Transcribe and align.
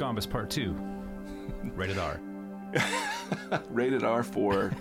one. 0.00 0.16
Gombis 0.16 0.28
Part 0.28 0.50
Two. 0.50 0.74
Rated 1.74 1.98
R. 1.98 2.20
Rated 3.70 4.04
R 4.04 4.22
for 4.22 4.72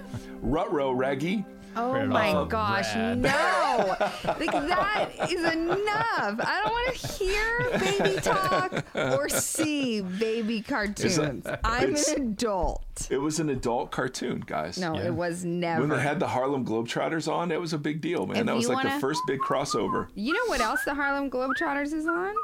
Rutro 0.41 0.91
Reggie. 0.91 1.45
Oh 1.75 1.91
Rated 1.91 2.09
my 2.09 2.32
R 2.34 2.45
gosh, 2.45 2.94
rad. 2.94 3.17
no! 3.20 3.95
Like 4.26 4.52
that 4.52 5.09
is 5.31 5.44
enough. 5.44 6.39
I 6.39 6.62
don't 6.63 6.72
want 6.72 6.95
to 6.95 7.08
hear 7.08 7.80
baby 7.80 8.22
talk 8.22 8.86
or 8.95 9.27
see 9.27 10.02
baby 10.02 10.62
cartoons. 10.62 11.17
I'm 11.64 11.95
an 11.95 12.22
adult. 12.22 13.08
It 13.09 13.17
was 13.17 13.39
an 13.39 13.50
adult 13.50 13.89
cartoon, 13.89 14.44
guys. 14.45 14.77
No, 14.77 14.94
Yeah. 14.94 15.08
it 15.08 15.14
was 15.16 15.44
never. 15.45 15.81
When 15.81 15.89
they 15.89 16.00
had 16.00 16.20
the 16.20 16.27
Harlem 16.27 16.64
Globetrotters 16.64 17.31
on, 17.31 17.52
it 17.52 17.59
was 17.59 17.73
a 17.73 17.80
big 17.80 18.02
deal, 18.02 18.27
man. 18.27 18.38
If 18.38 18.45
that 18.45 18.55
was 18.55 18.70
like 18.70 18.84
the 18.84 18.89
wanna- 18.89 19.00
first 19.02 19.22
big 19.25 19.39
crossover. 19.39 20.09
You 20.14 20.34
know 20.34 20.45
what 20.48 20.61
else 20.61 20.84
the 20.86 20.94
Harlem 20.94 21.31
Globetrotters 21.31 21.91
is 21.91 22.05
on? 22.05 22.36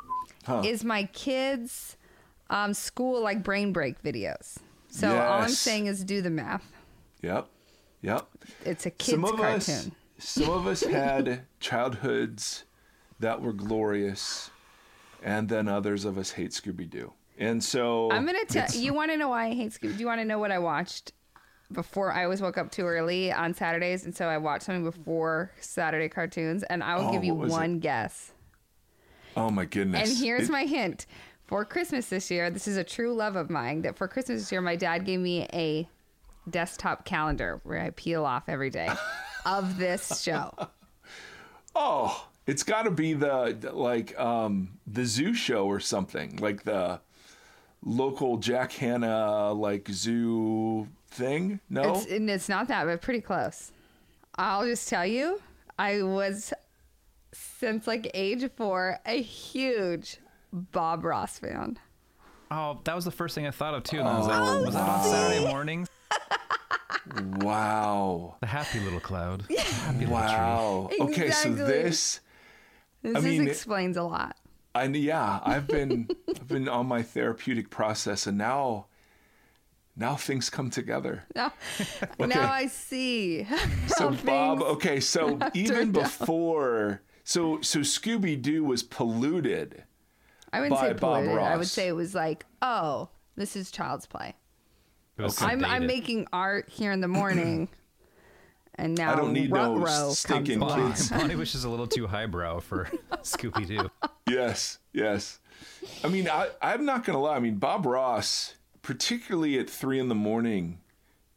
Huh. 0.45 0.63
Is 0.65 0.83
my 0.83 1.03
kids' 1.13 1.97
um, 2.49 2.73
school 2.73 3.21
like 3.21 3.43
brain 3.43 3.71
break 3.73 4.01
videos. 4.03 4.57
So 4.89 5.09
all 5.19 5.41
I'm 5.41 5.49
saying 5.49 5.85
is 5.87 6.03
do 6.03 6.21
the 6.21 6.29
math. 6.31 6.65
Yep. 7.21 7.47
Yep. 8.01 8.27
It's 8.65 8.85
a 8.85 8.91
kids 8.91 9.11
some 9.11 9.25
of 9.25 9.35
cartoon. 9.35 9.53
us 9.57 9.89
some 10.17 10.49
of 10.49 10.67
us 10.67 10.81
had 10.83 11.41
childhoods 11.59 12.63
that 13.19 13.41
were 13.41 13.53
glorious 13.53 14.49
and 15.21 15.49
then 15.49 15.67
others 15.67 16.05
of 16.05 16.17
us 16.17 16.31
hate 16.31 16.51
Scooby-Doo. 16.51 17.11
And 17.37 17.63
so 17.63 18.11
I'm 18.11 18.25
gonna 18.25 18.43
tell 18.45 18.69
you. 18.71 18.93
Want 18.93 19.11
to 19.11 19.17
know 19.17 19.29
why 19.29 19.45
I 19.47 19.53
hate 19.53 19.71
Scooby? 19.71 19.93
Do 19.93 19.99
you 19.99 20.05
want 20.07 20.19
to 20.21 20.25
know 20.25 20.39
what 20.39 20.51
I 20.51 20.59
watched 20.59 21.13
before? 21.71 22.11
I 22.11 22.23
always 22.25 22.41
woke 22.41 22.57
up 22.57 22.69
too 22.71 22.85
early 22.85 23.31
on 23.31 23.53
Saturdays, 23.53 24.03
and 24.05 24.13
so 24.15 24.27
I 24.27 24.37
watched 24.37 24.63
something 24.65 24.83
before 24.83 25.51
Saturday 25.61 26.09
cartoons. 26.09 26.63
And 26.63 26.83
I 26.83 26.95
will 26.97 27.09
Oh, 27.09 27.11
give 27.13 27.23
you 27.23 27.33
was 27.33 27.51
it? 27.51 27.55
one 27.55 27.79
guess. 27.79 28.31
Oh 29.37 29.49
my 29.49 29.63
goodness. 29.65 30.09
And 30.09 30.17
here's 30.17 30.49
It- 30.49 30.51
my 30.51 30.63
hint 30.65 31.05
for 31.49 31.65
Christmas 31.65 32.05
this 32.05 32.29
year. 32.29 32.51
This 32.51 32.67
is 32.67 32.77
a 32.77 32.83
true 32.83 33.11
love 33.11 33.35
of 33.35 33.49
mine. 33.49 33.81
That 33.81 33.97
for 33.97 34.07
Christmas 34.07 34.41
this 34.41 34.51
year, 34.51 34.61
my 34.61 34.75
dad 34.75 35.03
gave 35.03 35.19
me 35.19 35.47
a 35.51 35.89
desktop 36.47 37.05
calendar 37.05 37.59
where 37.63 37.81
I 37.81 37.89
peel 37.89 38.23
off 38.23 38.43
every 38.47 38.69
day 38.69 38.87
of 39.47 39.79
this 39.79 40.21
show. 40.21 40.53
Oh, 41.75 42.27
it's 42.45 42.61
got 42.61 42.83
to 42.83 42.91
be 42.91 43.13
the 43.13 43.71
like 43.73 44.17
um 44.19 44.77
the 44.85 45.05
zoo 45.05 45.33
show 45.33 45.65
or 45.65 45.79
something. 45.79 46.37
Like 46.37 46.63
the 46.63 47.01
local 47.83 48.37
Jack 48.37 48.71
Hanna 48.73 49.51
like 49.51 49.89
zoo 49.89 50.87
thing? 51.07 51.59
No. 51.67 51.95
It's, 51.95 52.05
and 52.05 52.29
it's 52.29 52.47
not 52.47 52.67
that, 52.67 52.85
but 52.85 53.01
pretty 53.01 53.21
close. 53.21 53.71
I'll 54.35 54.65
just 54.65 54.87
tell 54.87 55.05
you, 55.05 55.41
I 55.79 56.03
was 56.03 56.53
since 57.33 57.87
like 57.87 58.11
age 58.13 58.47
four 58.55 58.99
a 59.07 59.19
huge 59.19 60.19
Bob 60.53 61.03
Ross 61.05 61.39
fan. 61.39 61.77
Oh, 62.51 62.79
that 62.83 62.95
was 62.95 63.05
the 63.05 63.11
first 63.11 63.35
thing 63.35 63.45
I 63.45 63.51
thought 63.51 63.73
of 63.75 63.83
too. 63.83 63.99
And 63.99 64.07
I 64.07 64.17
was 64.17 64.27
like, 64.27 64.39
oh, 64.41 64.63
was 64.65 64.73
that 64.73 64.89
on 64.89 65.03
Saturday 65.03 65.47
mornings? 65.47 65.87
wow. 67.41 68.35
The 68.41 68.47
happy 68.47 68.79
little 68.79 68.99
cloud. 68.99 69.43
The 69.47 69.59
happy 69.59 70.05
little 70.05 70.07
tree. 70.07 70.13
Wow. 70.13 70.89
Okay, 70.99 71.29
so 71.31 71.49
Exactly. 71.49 71.53
this 71.65 72.19
This 73.01 73.11
I 73.11 73.13
just 73.19 73.25
mean, 73.25 73.41
it- 73.43 73.49
explains 73.49 73.97
a 73.97 74.03
lot. 74.03 74.35
I 74.75 74.83
yeah, 74.85 75.39
I've 75.43 75.67
been 75.67 76.07
I've 76.29 76.47
been 76.47 76.69
on 76.69 76.85
my 76.87 77.01
therapeutic 77.01 77.69
process 77.71 78.27
and 78.27 78.37
now 78.37 78.85
now 79.95 80.15
things 80.15 80.49
come 80.49 80.69
together. 80.69 81.23
Now, 81.35 81.51
now 82.19 82.51
I 82.51 82.67
see. 82.67 83.47
So 83.87 84.11
Bob, 84.11 84.61
okay, 84.61 84.99
so 84.99 85.39
even 85.53 85.75
turned 85.75 85.97
out. 85.97 86.03
before 86.03 87.01
so 87.23 87.61
so 87.61 87.79
Scooby 87.79 88.39
Doo 88.41 88.63
was 88.63 88.83
polluted. 88.83 89.83
I 90.51 90.61
wouldn't 90.61 90.79
say 90.79 90.93
Bob 90.93 91.23
polluted. 91.23 91.37
I 91.43 91.57
would 91.57 91.67
say 91.67 91.87
it 91.87 91.93
was 91.95 92.15
like, 92.15 92.45
oh, 92.61 93.09
this 93.35 93.55
is 93.55 93.71
child's 93.71 94.05
play. 94.05 94.35
It 95.17 95.21
was 95.23 95.41
I'm, 95.41 95.63
I'm 95.65 95.83
sedated. 95.83 95.87
making 95.87 96.27
art 96.31 96.69
here 96.69 96.91
in 96.91 97.01
the 97.01 97.07
morning, 97.07 97.67
and 98.75 98.97
now 98.97 99.13
I 99.13 99.15
don't 99.15 99.33
need 99.33 99.51
no 99.51 99.75
Ruh-roh 99.75 99.85
comes 99.85 100.19
stinking 100.19 100.61
along. 100.61 100.91
kids. 100.93 101.09
Bonnie 101.11 101.35
Wish 101.35 101.55
is 101.55 101.65
a 101.65 101.69
little 101.69 101.87
too 101.87 102.07
highbrow 102.07 102.59
for 102.61 102.85
Scooby 103.23 103.67
Doo. 103.67 103.89
Yes, 104.27 104.79
yes. 104.93 105.39
I 106.03 106.07
mean, 106.07 106.29
I, 106.29 106.49
I'm 106.61 106.85
not 106.85 107.03
gonna 107.05 107.19
lie. 107.19 107.35
I 107.35 107.39
mean, 107.39 107.55
Bob 107.55 107.85
Ross, 107.85 108.55
particularly 108.81 109.59
at 109.59 109.69
three 109.69 109.99
in 109.99 110.07
the 110.07 110.15
morning, 110.15 110.79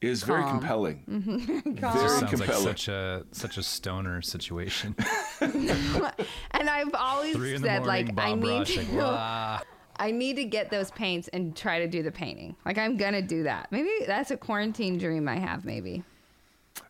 is 0.02 0.22
very 0.24 0.42
Calm. 0.42 0.58
compelling. 0.58 1.04
Mm-hmm. 1.08 1.74
Very 1.74 2.08
Sounds 2.08 2.40
like 2.40 2.52
such 2.52 2.88
a 2.88 3.24
such 3.32 3.56
a 3.56 3.62
stoner 3.62 4.20
situation. 4.22 4.94
And 5.40 6.68
I've 6.70 6.94
always 6.94 7.34
Three 7.34 7.54
in 7.54 7.62
the 7.62 7.68
said 7.68 7.84
morning, 7.84 8.06
like 8.06 8.14
Bob 8.14 8.24
I 8.24 8.34
need 8.34 8.58
Ross, 8.58 8.76
like, 8.76 8.90
to, 8.90 8.96
"Wah." 8.96 9.60
I 9.96 10.10
need 10.10 10.36
to 10.36 10.44
get 10.44 10.70
those 10.70 10.90
paints 10.92 11.28
and 11.28 11.54
try 11.56 11.78
to 11.78 11.86
do 11.86 12.02
the 12.02 12.10
painting. 12.10 12.56
Like 12.64 12.78
I'm 12.78 12.96
gonna 12.96 13.22
do 13.22 13.44
that. 13.44 13.68
Maybe 13.70 13.90
that's 14.06 14.30
a 14.30 14.36
quarantine 14.36 14.98
dream 14.98 15.28
I 15.28 15.36
have. 15.38 15.64
Maybe. 15.64 16.02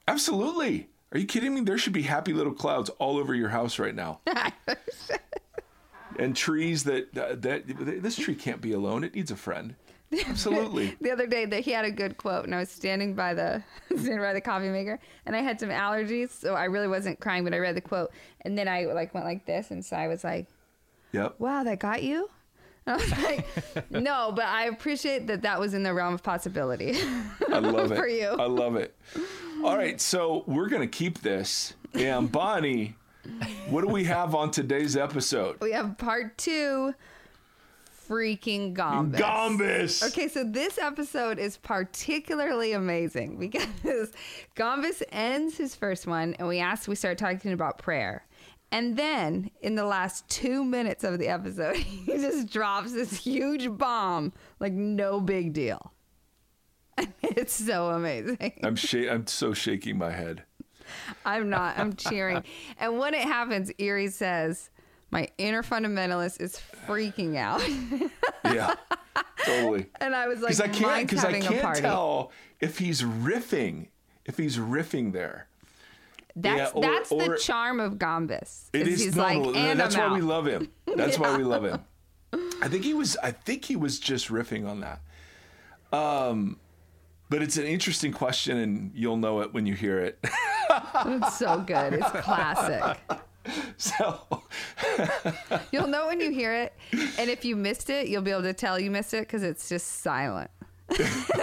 Absolutely. 0.09 0.89
Are 1.13 1.19
you 1.19 1.27
kidding 1.27 1.55
me? 1.55 1.61
There 1.61 1.77
should 1.79 1.93
be 1.93 2.03
happy 2.03 2.33
little 2.33 2.55
clouds 2.55 2.89
all 2.99 3.19
over 3.19 3.35
your 3.35 3.51
house 3.51 3.79
right 3.79 3.95
now, 3.95 4.21
and 6.19 6.35
trees 6.35 6.85
that 6.85 7.13
that 7.13 7.65
this 8.03 8.17
tree 8.17 8.35
can't 8.35 8.61
be 8.63 8.73
alone. 8.73 9.05
It 9.05 9.15
needs 9.15 9.31
a 9.31 9.37
friend. 9.37 9.75
Absolutely. 10.27 10.97
the 11.01 11.11
other 11.11 11.27
day 11.27 11.45
that 11.47 11.61
he 11.61 11.71
had 11.73 11.85
a 11.85 11.91
good 11.91 12.17
quote 12.17 12.45
and 12.45 12.55
I 12.55 12.59
was 12.59 12.69
standing 12.71 13.15
by 13.15 13.35
the 13.35 13.63
standing 13.89 14.19
by 14.19 14.33
the 14.33 14.41
coffee 14.41 14.69
maker 14.69 14.99
and 15.27 15.35
I 15.37 15.41
had 15.41 15.59
some 15.61 15.71
allergies 15.71 16.31
so 16.31 16.55
I 16.55 16.65
really 16.65 16.89
wasn't 16.89 17.21
crying 17.21 17.45
but 17.45 17.55
I 17.55 17.59
read 17.59 17.75
the 17.77 17.81
quote 17.81 18.11
and 18.43 18.57
then 18.59 18.69
I 18.69 18.85
like 18.87 19.15
went 19.15 19.27
like 19.27 19.47
this 19.47 19.71
and 19.71 19.85
so 19.85 19.97
I 19.97 20.09
was 20.09 20.25
like 20.25 20.47
Yep. 21.13 21.37
wow 21.39 21.63
that 21.65 21.79
got 21.79 22.03
you 22.03 22.29
and 22.87 22.95
I 23.01 23.05
was 23.05 23.23
like 23.23 23.91
no 23.91 24.33
but 24.35 24.47
I 24.47 24.65
appreciate 24.67 25.27
that 25.29 25.43
that 25.43 25.59
was 25.61 25.73
in 25.75 25.83
the 25.83 25.95
realm 25.95 26.15
of 26.15 26.23
possibility 26.23 26.97
I 27.51 27.59
love 27.59 27.93
it. 27.93 27.97
For 27.97 28.09
you. 28.09 28.29
I 28.29 28.47
love 28.47 28.77
it. 28.77 28.95
All 29.63 29.77
right, 29.77 30.01
so 30.01 30.43
we're 30.47 30.69
gonna 30.69 30.87
keep 30.89 31.21
this. 31.21 31.75
And 31.95 32.33
Bonnie, 32.33 32.97
what 33.69 33.83
do 33.83 33.89
we 33.89 34.05
have 34.05 34.35
on 34.35 34.51
today's 34.51 34.97
episode? 34.97 35.59
we 35.61 35.73
have 35.73 35.97
part 35.99 36.37
two 36.39 36.95
freaking 38.09 38.75
Gombis. 38.75 39.19
Gombis. 39.19 40.09
Okay, 40.09 40.29
so 40.29 40.45
this 40.45 40.79
episode 40.79 41.39
is 41.39 41.57
particularly 41.57 42.73
amazing 42.73 43.39
because 43.39 43.67
Gombis 44.57 45.03
ends 45.11 45.57
his 45.57 45.75
first 45.75 46.07
one, 46.07 46.35
and 46.35 46.49
we 46.49 46.59
asked, 46.59 46.89
we 46.89 46.95
start 46.95 47.19
talking 47.19 47.53
about 47.53 47.79
prayer. 47.79 48.27
And 48.71 48.97
then 48.97 49.51
in 49.61 49.75
the 49.75 49.85
last 49.85 50.27
two 50.29 50.65
minutes 50.65 51.05
of 51.05 51.19
the 51.19 51.29
episode, 51.29 51.77
he 51.77 52.13
just 52.13 52.51
drops 52.51 52.93
this 52.93 53.17
huge 53.19 53.69
bomb, 53.77 54.33
like 54.61 54.73
no 54.73 55.21
big 55.21 55.53
deal. 55.53 55.93
It's 57.23 57.55
so 57.55 57.89
amazing. 57.91 58.61
I'm 58.63 58.77
sh- 58.77 59.09
I'm 59.11 59.27
so 59.27 59.55
shaking 59.55 59.97
my 59.97 60.11
head. 60.11 60.45
I'm 61.25 61.49
not, 61.49 61.79
I'm 61.79 61.95
cheering. 61.95 62.45
And 62.79 62.99
when 62.99 63.15
it 63.15 63.23
happens, 63.23 63.73
Erre 63.79 64.11
says, 64.11 64.69
My 65.13 65.29
inner 65.39 65.63
fundamentalist 65.63 66.41
is 66.41 66.61
freaking 66.87 67.37
out. 67.37 67.63
Yeah, 68.45 68.75
totally. 69.45 69.87
and 70.01 70.15
I 70.17 70.27
was 70.27 70.41
like, 70.41 70.57
Because 70.57 70.61
I 70.61 70.69
can't 70.69 71.09
because 71.09 71.25
I 71.25 71.41
can't 71.41 71.77
tell 71.77 72.33
if 72.61 72.77
he's 72.79 73.03
riffing 73.03 73.87
if 74.25 74.37
he's 74.37 74.57
riffing 74.59 75.13
there. 75.13 75.47
That's 76.35 76.59
Yeah, 76.59 76.69
or- 76.75 76.83
that's 76.83 77.09
the 77.09 77.39
charm 77.41 77.79
of 77.79 77.95
Gombis. 77.95 78.69
It 78.73 78.89
is 78.89 79.01
he's 79.05 79.17
no, 79.17 79.23
like, 79.23 79.39
no, 79.39 79.55
and 79.55 79.79
that's 79.79 79.95
I'm 79.95 80.11
why 80.11 80.17
we 80.17 80.23
love 80.23 80.47
him. 80.47 80.69
That's 80.97 81.19
why 81.19 81.37
we 81.37 81.45
love 81.45 81.65
him. 81.65 81.81
I 82.61 82.69
think 82.69 82.85
he 82.85 82.95
was 82.95 83.17
I 83.23 83.31
think 83.31 83.65
he 83.65 83.77
was 83.77 83.99
just 84.01 84.29
riffing 84.29 84.69
on 84.69 84.81
that. 84.81 85.01
Um 85.97 86.59
but 87.31 87.43
it's 87.43 87.57
an 87.57 87.65
interesting 87.65 88.13
question 88.13 88.57
and 88.59 88.91
you'll 88.95 89.17
know 89.17 89.41
it 89.41 89.55
when 89.55 89.67
you 89.67 89.75
hear 89.75 90.01
it. 90.01 90.19
It's 91.07 91.39
so 91.39 91.61
good. 91.61 91.95
It's 91.95 92.11
classic. 92.11 92.99
so 93.77 94.21
You'll 95.73 95.87
know 95.89 96.07
when 96.07 96.21
you 96.21 96.31
hear 96.31 96.53
it, 96.55 96.73
and 97.19 97.29
if 97.31 97.45
you 97.45 97.57
missed 97.57 97.91
it, 97.91 98.09
you'll 98.09 98.23
be 98.23 98.31
able 98.31 98.43
to 98.43 98.53
tell 98.53 98.79
you 98.79 98.91
missed 98.91 99.15
it 99.15 99.21
because 99.21 99.43
it's 99.43 99.69
just 99.69 100.01
silent. 100.03 100.51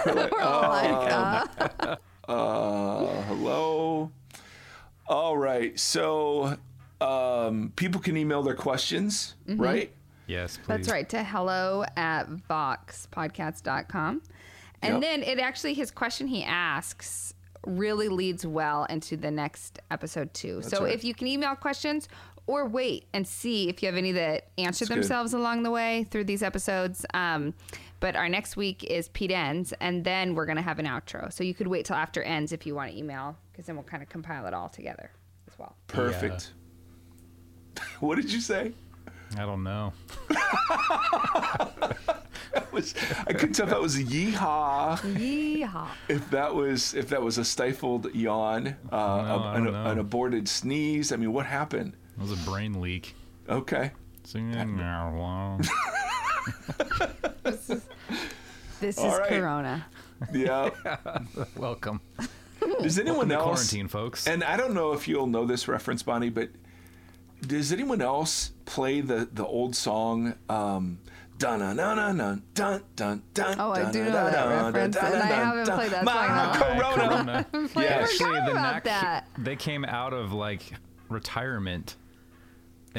We're 0.06 0.30
all 0.40 0.68
like, 0.70 1.12
uh, 1.12 1.96
Uh, 2.28 3.22
hello. 3.22 4.10
All 5.08 5.36
right. 5.36 5.78
So 5.78 6.56
um, 7.00 7.72
people 7.76 8.00
can 8.00 8.16
email 8.16 8.42
their 8.42 8.54
questions, 8.54 9.34
Mm-hmm. 9.48 9.60
right? 9.60 9.92
Yes, 10.26 10.56
please. 10.58 10.66
that's 10.68 10.88
right, 10.88 11.08
to 11.08 11.24
hello 11.24 11.84
at 11.96 12.28
voxpodcast.com. 12.48 14.22
And 14.82 14.94
Yep. 14.94 15.00
then 15.02 15.22
it 15.24 15.38
actually, 15.40 15.74
his 15.74 15.90
question 15.90 16.28
he 16.28 16.44
asks 16.44 17.34
really 17.66 18.08
leads 18.08 18.46
well 18.46 18.84
into 18.84 19.16
the 19.16 19.30
next 19.30 19.78
episode, 19.90 20.32
too. 20.34 20.62
so 20.62 20.84
right. 20.84 20.94
if 20.94 21.04
you 21.04 21.14
can 21.14 21.26
email 21.26 21.54
questions 21.54 22.08
or 22.46 22.66
wait 22.66 23.06
and 23.12 23.26
see 23.26 23.68
if 23.68 23.82
you 23.82 23.86
have 23.86 23.96
any 23.96 24.12
that 24.12 24.48
answer 24.58 24.84
That's 24.84 24.88
good. 24.88 24.96
themselves 24.98 25.34
along 25.34 25.62
the 25.62 25.70
way 25.70 26.04
through 26.10 26.24
these 26.24 26.42
episodes. 26.42 27.06
Um, 27.14 27.54
but 28.00 28.16
our 28.16 28.28
next 28.28 28.56
week 28.56 28.82
is 28.84 29.08
Pete 29.10 29.30
Enns, 29.30 29.72
and 29.80 30.02
then 30.04 30.34
we're 30.34 30.46
going 30.46 30.56
to 30.56 30.62
have 30.62 30.78
an 30.78 30.86
outro. 30.86 31.32
So 31.32 31.44
you 31.44 31.54
could 31.54 31.68
wait 31.68 31.84
till 31.84 31.96
after 31.96 32.22
Enns 32.22 32.52
if 32.52 32.66
you 32.66 32.74
want 32.74 32.90
to 32.90 32.98
email, 32.98 33.36
because 33.52 33.66
then 33.66 33.76
we'll 33.76 33.84
kind 33.84 34.02
of 34.02 34.08
compile 34.08 34.46
it 34.46 34.54
all 34.54 34.68
together 34.68 35.10
as 35.46 35.58
well. 35.58 35.76
Perfect. 35.86 36.52
what 38.00 38.16
did 38.16 38.32
you 38.32 38.40
say? 38.40 38.72
I 39.38 39.46
don't 39.46 39.62
know. 39.62 39.92
That 42.52 42.72
was, 42.72 42.94
I 43.26 43.32
couldn't 43.32 43.52
tell 43.54 43.66
if 43.66 43.70
that 43.70 43.80
was 43.80 43.96
a 43.96 44.02
yeehaw. 44.02 44.98
Yeehaw. 44.98 45.88
If 46.08 46.30
that 46.30 46.54
was 46.54 46.94
if 46.94 47.08
that 47.10 47.22
was 47.22 47.38
a 47.38 47.44
stifled 47.44 48.12
yawn, 48.14 48.76
uh, 48.90 48.96
I 48.96 49.56
an, 49.56 49.68
an 49.68 49.98
aborted 49.98 50.48
sneeze. 50.48 51.12
I 51.12 51.16
mean, 51.16 51.32
what 51.32 51.46
happened? 51.46 51.94
It 52.16 52.20
was 52.20 52.32
a 52.32 52.44
brain 52.50 52.80
leak. 52.80 53.14
Okay. 53.48 53.92
Singing 54.24 54.76
now, 54.76 55.12
wow. 55.16 55.58
This 57.42 57.70
is, 57.70 57.82
this 58.80 58.98
is 58.98 59.04
right. 59.04 59.28
Corona. 59.28 59.86
Yeah. 60.32 60.70
Welcome. 61.56 62.00
Does 62.82 62.98
anyone 62.98 63.28
Welcome 63.28 63.28
to 63.30 63.34
else? 63.36 63.44
quarantine, 63.44 63.88
folks. 63.88 64.26
And 64.26 64.44
I 64.44 64.56
don't 64.56 64.74
know 64.74 64.92
if 64.92 65.08
you'll 65.08 65.26
know 65.26 65.46
this 65.46 65.66
reference, 65.68 66.02
Bonnie, 66.02 66.28
but 66.28 66.50
does 67.42 67.72
anyone 67.72 68.02
else 68.02 68.52
play 68.66 69.00
the 69.00 69.28
the 69.32 69.46
old 69.46 69.74
song? 69.74 70.34
Um, 70.48 70.98
dun 71.40 71.58
dun 71.58 71.76
dun 71.76 72.16
dun 72.16 72.42
dun 72.54 72.82
dun 72.94 73.22
dun. 73.34 73.56
Oh, 73.58 73.72
I 73.72 73.90
do 73.90 74.04
know 74.04 74.30
that 74.30 74.46
reference, 74.48 74.96
and 74.96 75.14
I 75.16 75.26
haven't 75.26 75.74
played 75.74 75.90
that 75.90 76.04
My 76.04 76.12
song 76.58 76.76
while. 76.78 76.94
Corona. 76.94 77.46
Yeah, 77.76 77.82
actually, 78.02 78.40
the 78.46 78.52
Knack, 78.54 79.26
they 79.38 79.56
came 79.56 79.84
out 79.84 80.12
of 80.12 80.32
like 80.32 80.62
retirement 81.08 81.96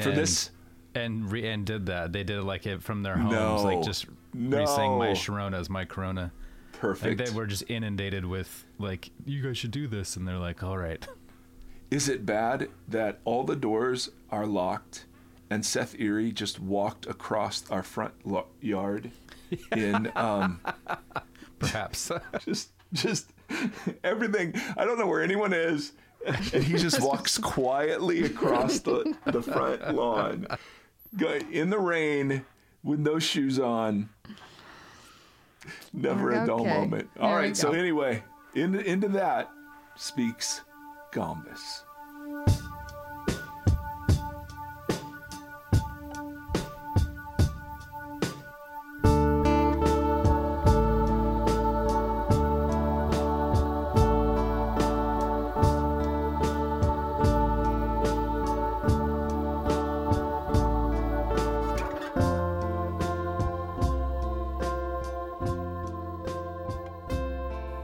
For 0.02 0.10
this? 0.10 0.50
and 0.94 1.30
re- 1.32 1.48
and 1.48 1.64
did 1.64 1.86
that. 1.86 2.12
They 2.12 2.24
did 2.24 2.38
it 2.38 2.42
like 2.42 2.66
it 2.66 2.82
from 2.82 3.02
their 3.02 3.16
homes, 3.16 3.32
No. 3.32 3.62
like 3.62 3.82
just 3.82 4.06
re-sang 4.34 4.98
"My 4.98 5.08
No. 5.08 5.12
Sharona" 5.14 5.54
as 5.58 5.70
"My 5.70 5.84
Corona." 5.84 6.32
Like 6.74 6.80
Perfect. 6.80 7.24
they 7.24 7.30
were 7.32 7.46
just 7.46 7.62
inundated 7.68 8.24
with 8.26 8.66
like, 8.78 9.10
"You 9.24 9.40
guys 9.42 9.56
should 9.56 9.70
do 9.70 9.86
this," 9.86 10.16
and 10.16 10.26
they're 10.26 10.38
like, 10.38 10.62
"All 10.64 10.76
right." 10.76 11.06
Is 11.92 12.08
it 12.08 12.26
bad 12.26 12.68
that 12.88 13.20
all 13.24 13.44
the 13.44 13.54
doors 13.54 14.10
are 14.30 14.46
locked 14.46 15.04
and 15.52 15.64
Seth 15.66 15.94
Erre 15.98 16.32
just 16.32 16.58
walked 16.60 17.06
across 17.06 17.68
our 17.70 17.82
front 17.82 18.14
lo- 18.26 18.46
yard 18.60 19.10
in 19.76 20.10
um, 20.16 20.60
Perhaps. 21.58 22.10
just 22.44 22.70
just 22.92 23.32
everything. 24.02 24.54
I 24.76 24.84
don't 24.84 24.98
know 24.98 25.06
where 25.06 25.22
anyone 25.22 25.52
is, 25.52 25.92
and 26.26 26.36
he 26.64 26.74
just 26.76 27.00
walks 27.06 27.36
quietly 27.38 28.24
across 28.24 28.80
the 28.80 29.14
the 29.26 29.42
front 29.42 29.94
lawn, 29.94 30.46
go- 31.16 31.38
in 31.50 31.70
the 31.70 31.78
rain 31.78 32.44
with 32.82 32.98
no 32.98 33.18
shoes 33.18 33.58
on. 33.58 34.08
Never 35.92 36.32
a 36.32 36.46
dull 36.46 36.64
moment. 36.64 37.08
All 37.20 37.28
There 37.28 37.38
right, 37.38 37.56
so 37.56 37.72
anyway, 37.72 38.24
into 38.54 38.80
into 38.80 39.08
that 39.08 39.50
speaks 39.96 40.62
Gombis. 41.12 41.82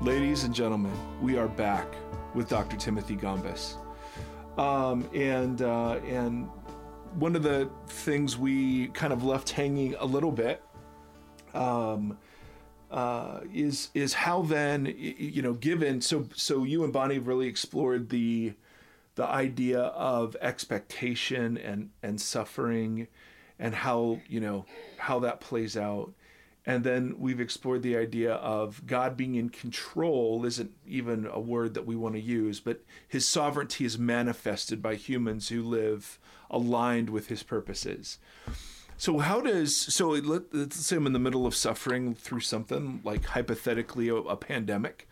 Ladies 0.00 0.44
and 0.44 0.54
gentlemen, 0.54 0.96
we 1.20 1.38
are 1.38 1.48
back 1.48 1.92
with 2.32 2.48
Dr. 2.48 2.76
Timothy 2.76 3.16
Gombis. 3.16 3.74
Um, 4.56 5.10
and 5.12 5.60
uh, 5.60 5.94
and 6.06 6.48
one 7.14 7.34
of 7.34 7.42
the 7.42 7.68
things 7.88 8.38
we 8.38 8.88
kind 8.88 9.12
of 9.12 9.24
left 9.24 9.50
hanging 9.50 9.96
a 9.96 10.04
little 10.04 10.30
bit 10.30 10.62
um, 11.52 12.16
uh, 12.92 13.40
is 13.52 13.90
is 13.92 14.14
how 14.14 14.42
then 14.42 14.86
you 14.96 15.42
know 15.42 15.54
given 15.54 16.00
so 16.00 16.28
so 16.32 16.62
you 16.62 16.84
and 16.84 16.92
Bonnie 16.92 17.18
really 17.18 17.48
explored 17.48 18.08
the 18.10 18.52
the 19.16 19.26
idea 19.26 19.80
of 19.80 20.36
expectation 20.40 21.58
and 21.58 21.90
and 22.04 22.20
suffering 22.20 23.08
and 23.58 23.74
how 23.74 24.20
you 24.28 24.38
know 24.38 24.64
how 24.96 25.18
that 25.18 25.40
plays 25.40 25.76
out 25.76 26.12
and 26.68 26.84
then 26.84 27.14
we've 27.18 27.40
explored 27.40 27.82
the 27.82 27.96
idea 27.96 28.34
of 28.34 28.86
God 28.86 29.16
being 29.16 29.36
in 29.36 29.48
control 29.48 30.44
isn't 30.44 30.70
even 30.86 31.26
a 31.26 31.40
word 31.40 31.72
that 31.72 31.86
we 31.86 31.96
want 31.96 32.14
to 32.14 32.20
use, 32.20 32.60
but 32.60 32.82
his 33.08 33.26
sovereignty 33.26 33.86
is 33.86 33.98
manifested 33.98 34.82
by 34.82 34.94
humans 34.94 35.48
who 35.48 35.62
live 35.62 36.18
aligned 36.50 37.08
with 37.08 37.28
his 37.28 37.42
purposes. 37.42 38.18
So 38.98 39.16
how 39.16 39.40
does 39.40 39.74
so 39.74 40.10
let, 40.10 40.54
let's 40.54 40.76
say 40.76 40.96
I'm 40.96 41.06
in 41.06 41.14
the 41.14 41.18
middle 41.18 41.46
of 41.46 41.54
suffering 41.54 42.14
through 42.14 42.40
something 42.40 43.00
like 43.02 43.24
hypothetically 43.24 44.10
a, 44.10 44.16
a 44.16 44.36
pandemic. 44.36 45.08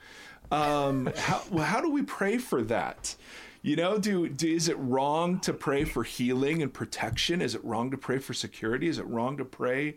Um, 0.50 1.10
how 1.16 1.40
how 1.56 1.80
do 1.80 1.90
we 1.90 2.02
pray 2.02 2.36
for 2.36 2.60
that? 2.64 3.16
You 3.62 3.76
know, 3.76 3.96
do, 3.96 4.28
do 4.28 4.46
is 4.46 4.68
it 4.68 4.76
wrong 4.78 5.40
to 5.40 5.54
pray 5.54 5.84
for 5.84 6.04
healing 6.04 6.62
and 6.62 6.72
protection? 6.72 7.40
Is 7.40 7.54
it 7.54 7.64
wrong 7.64 7.90
to 7.92 7.96
pray 7.96 8.18
for 8.18 8.34
security? 8.34 8.88
Is 8.88 8.98
it 8.98 9.06
wrong 9.06 9.38
to 9.38 9.44
pray 9.44 9.96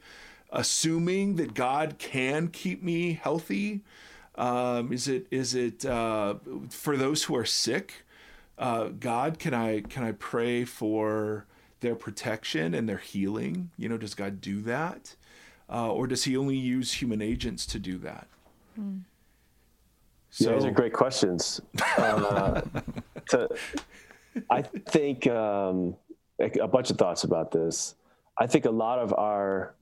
assuming 0.51 1.35
that 1.35 1.53
God 1.53 1.97
can 1.97 2.47
keep 2.47 2.83
me 2.83 3.13
healthy? 3.13 3.81
Um, 4.35 4.93
is 4.93 5.07
it 5.07 5.27
is 5.31 5.55
it 5.55 5.85
uh, 5.85 6.35
for 6.69 6.95
those 6.97 7.23
who 7.23 7.35
are 7.35 7.45
sick? 7.45 8.05
Uh, 8.57 8.89
God, 8.99 9.39
can 9.39 9.53
I 9.53 9.81
can 9.81 10.03
I 10.03 10.13
pray 10.13 10.65
for 10.65 11.45
their 11.81 11.95
protection 11.95 12.73
and 12.73 12.87
their 12.87 12.97
healing? 12.97 13.71
You 13.77 13.89
know, 13.89 13.97
does 13.97 14.13
God 14.13 14.41
do 14.41 14.61
that, 14.61 15.15
uh, 15.71 15.91
or 15.91 16.07
does 16.07 16.23
He 16.23 16.35
only 16.37 16.57
use 16.57 16.93
human 16.93 17.21
agents 17.21 17.65
to 17.67 17.79
do 17.79 17.97
that? 17.99 18.27
Yeah, 20.37 20.53
these 20.53 20.65
are 20.65 20.71
great 20.71 20.93
questions. 20.93 21.59
Uh, 21.97 22.61
to, 23.29 23.49
I 24.49 24.61
think 24.61 25.27
um, 25.27 25.95
a 26.39 26.67
bunch 26.67 26.91
of 26.91 26.97
thoughts 26.97 27.23
about 27.23 27.51
this. 27.51 27.95
I 28.37 28.47
think 28.47 28.65
a 28.65 28.71
lot 28.71 28.99
of 28.99 29.13
our, 29.13 29.73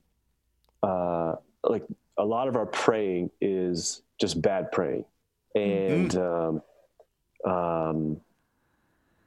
uh, 0.84 1.36
like 1.64 1.86
a 2.18 2.26
lot 2.26 2.48
of 2.48 2.56
our 2.56 2.66
praying 2.66 3.30
is 3.42 4.02
just 4.20 4.42
bad 4.42 4.72
praying, 4.72 5.06
and 5.56 6.16
um, 6.16 6.62
um, 7.46 8.22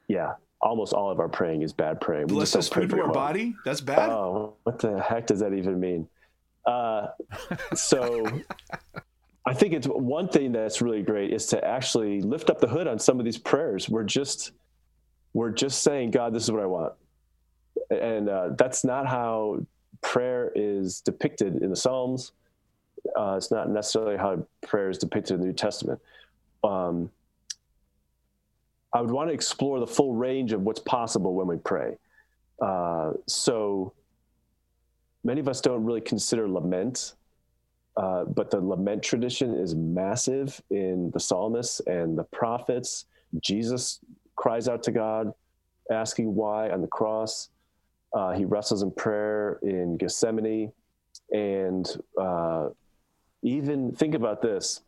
yeah, 0.09 0.35
almost 0.61 0.93
all 0.93 1.11
of 1.11 1.21
our 1.21 1.29
praying 1.29 1.63
is 1.63 1.73
bad 1.73 2.01
praying. 2.01 2.27
We 2.27 2.35
Bless 2.35 2.57
us 2.57 2.69
pray 2.69 2.83
food 2.83 2.91
to 2.91 2.97
our 3.01 3.05
well. 3.05 3.15
body. 3.15 3.55
That's 3.65 3.81
bad. 3.81 4.11
Oh, 4.11 4.55
what 4.65 4.79
the 4.79 5.01
heck 5.01 5.27
does 5.27 5.41
that 5.41 5.53
even 5.55 5.79
mean? 5.81 6.09
Uh, 6.67 7.09
so 7.75 8.27
I 9.47 9.55
think 9.55 9.73
it's 9.73 9.87
one 9.87 10.29
thing 10.29 10.53
that's 10.53 10.83
really 10.83 11.03
great 11.03 11.33
is 11.33 11.47
to 11.47 11.65
actually 11.65 12.21
lift 12.21 12.51
up 12.51 12.61
the 12.61 12.69
hood 12.69 12.87
on 12.87 12.99
some 12.99 13.19
of 13.19 13.25
these 13.25 13.39
prayers. 13.39 13.89
We're 13.89 14.05
just 14.05 14.53
we're 15.33 15.51
just 15.51 15.83
saying, 15.83 16.11
God, 16.11 16.35
this 16.35 16.45
is 16.45 16.51
what 16.51 16.63
I 16.63 16.67
want, 16.67 16.93
and 17.91 18.29
uh, 18.29 18.51
that's 18.59 18.85
not 18.85 19.07
how 19.07 19.65
prayer 20.03 20.53
is 20.55 21.01
depicted 21.01 21.63
in 21.63 21.71
the 21.71 21.77
Psalms. 21.77 22.33
Uh, 23.19 23.35
it's 23.37 23.51
not 23.51 23.71
necessarily 23.71 24.17
how 24.17 24.47
prayer 24.63 24.91
is 24.91 24.99
depicted 24.99 25.35
in 25.35 25.41
the 25.41 25.47
New 25.47 25.53
Testament. 25.53 26.01
Um, 26.63 27.11
I 28.93 29.01
would 29.01 29.11
want 29.11 29.29
to 29.29 29.35
explore 29.35 29.79
the 29.79 29.87
full 29.87 30.15
range 30.15 30.53
of 30.53 30.63
what's 30.63 30.81
possible 30.81 31.35
when 31.35 31.47
we 31.47 31.57
pray. 31.57 31.97
Uh, 32.61 33.13
so 33.27 33.93
many 35.25 35.41
of 35.41 35.49
us 35.49 35.61
don't 35.61 35.85
really 35.85 36.01
consider 36.01 36.49
lament, 36.49 37.15
uh, 37.97 38.25
but 38.25 38.51
the 38.51 38.61
lament 38.61 39.03
tradition 39.03 39.55
is 39.55 39.75
massive 39.75 40.61
in 40.71 41.11
the 41.13 41.21
psalmists 41.21 41.81
and 41.87 42.19
the 42.19 42.25
prophets. 42.25 43.07
Jesus 43.41 44.01
cries 44.37 44.69
out 44.69 44.83
to 44.85 44.91
God, 44.91 45.33
asking 45.91 46.35
why 46.35 46.71
on 46.71 46.81
the 46.81 46.89
cross. 46.89 47.51
Uh, 48.13 48.33
he 48.33 48.45
wrestles 48.45 48.83
in 48.83 48.91
prayer 48.91 49.59
in 49.63 49.97
Gethsemane. 49.97 50.73
And 51.33 51.89
uh, 52.21 52.71
even 53.43 53.93
think 53.93 54.15
about 54.15 54.43
this 54.43 54.83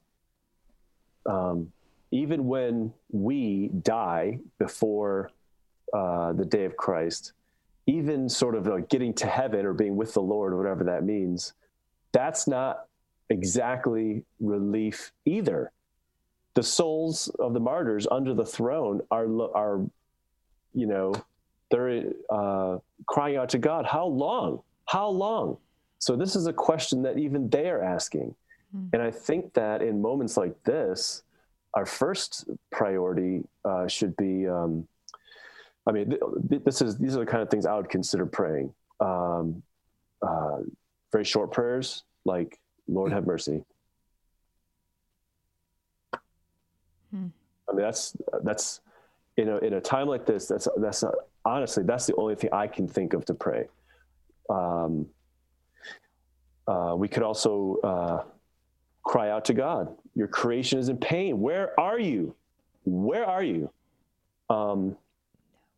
um, 1.27 1.73
even 2.11 2.47
when 2.47 2.93
we 3.11 3.69
die 3.83 4.39
before 4.59 5.31
uh, 5.93 6.33
the 6.33 6.45
day 6.45 6.65
of 6.65 6.77
Christ, 6.77 7.33
even 7.87 8.29
sort 8.29 8.55
of 8.55 8.67
like 8.67 8.89
getting 8.89 9.15
to 9.15 9.27
heaven 9.27 9.67
or 9.67 9.73
being 9.73 9.97
with 9.97 10.15
the 10.15 10.23
Lord, 10.23 10.57
whatever 10.57 10.85
that 10.85 11.05
means, 11.05 11.55
that's 12.13 12.47
not 12.47 12.87
exactly 13.31 14.25
relief 14.41 15.13
either. 15.25 15.73
The 16.55 16.63
souls 16.63 17.29
of 17.39 17.55
the 17.55 17.61
martyrs 17.61 18.07
under 18.11 18.35
the 18.35 18.45
throne 18.45 19.01
are, 19.11 19.27
are 19.55 19.81
you 20.75 20.87
know, 20.87 21.15
they're 21.73 22.13
uh, 22.31 22.79
crying 23.07 23.37
out 23.37 23.49
to 23.51 23.59
God, 23.59 23.85
how 23.85 24.07
long? 24.07 24.61
How 24.87 25.09
long? 25.09 25.57
So 25.99 26.15
this 26.15 26.37
is 26.37 26.47
a 26.47 26.53
question 26.53 27.03
that 27.03 27.19
even 27.19 27.49
they 27.49 27.69
are 27.69 27.83
asking. 27.83 28.35
And 28.93 29.03
I 29.03 29.11
think 29.11 29.53
that 29.55 29.83
in 29.83 30.01
moments 30.01 30.37
like 30.37 30.55
this, 30.65 31.23
our 31.75 31.85
first 31.85 32.49
priority 32.71 33.43
uh, 33.65 33.87
should 33.87 34.17
be 34.17 34.47
um, 34.49 34.87
I 35.87 35.93
mean, 35.93 36.11
th- 36.11 36.23
th- 36.49 36.63
this 36.65 36.81
is 36.81 36.97
these 36.99 37.17
are 37.17 37.21
the 37.21 37.31
kind 37.31 37.43
of 37.43 37.51
things 37.51 37.67
I 37.67 37.75
would 37.75 37.89
consider 37.89 38.27
praying. 38.27 38.73
Um, 39.01 39.63
uh, 40.23 40.59
very 41.11 41.25
short 41.25 41.51
prayers, 41.51 42.05
like 42.25 42.61
"Lord 42.87 43.13
have 43.13 43.27
mercy." 43.27 43.65
Hmm. 47.11 47.27
I 47.69 47.73
mean, 47.73 47.83
that's 47.83 48.17
that's 48.45 48.81
in 49.37 49.49
a 49.49 49.57
in 49.59 49.75
a 49.75 49.81
time 49.81 50.07
like 50.07 50.25
this. 50.25 50.47
That's 50.47 50.69
that's 50.77 51.03
uh, 51.03 51.11
honestly 51.45 51.83
that's 51.85 52.07
the 52.07 52.15
only 52.17 52.35
thing 52.35 52.51
I 52.53 52.67
can 52.67 52.89
think 52.89 53.15
of 53.15 53.25
to 53.27 53.35
pray. 53.35 53.69
Um, 54.49 55.07
uh, 56.67 56.95
we 56.97 57.09
could 57.09 57.23
also 57.23 57.79
uh, 57.83 58.23
cry 59.05 59.31
out 59.31 59.45
to 59.47 59.55
God. 59.55 59.95
Your 60.15 60.29
creation 60.29 60.79
is 60.79 60.89
in 60.89 60.97
pain. 60.97 61.41
Where 61.41 61.79
are 61.79 61.99
you? 61.99 62.35
Where 62.85 63.25
are 63.25 63.43
you? 63.43 63.71
Um, 64.51 64.97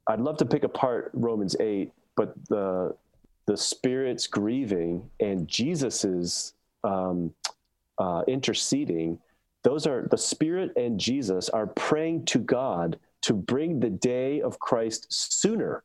I'd 0.06 0.20
love 0.20 0.36
to 0.38 0.46
pick 0.46 0.64
apart 0.64 1.10
Romans 1.14 1.56
8, 1.58 1.92
but 2.16 2.34
the 2.48 2.94
the 3.46 3.56
Spirit's 3.56 4.26
grieving 4.26 5.10
and 5.20 5.46
Jesus's 5.46 6.54
um, 6.82 7.34
uh, 7.98 8.22
interceding. 8.26 9.18
Those 9.62 9.86
are 9.86 10.08
the 10.10 10.16
Spirit 10.18 10.72
and 10.76 10.98
Jesus 10.98 11.50
are 11.50 11.66
praying 11.66 12.24
to 12.26 12.38
God 12.38 12.98
to 13.24 13.34
bring 13.34 13.80
the 13.80 13.90
day 13.90 14.40
of 14.40 14.58
Christ 14.58 15.06
sooner. 15.10 15.82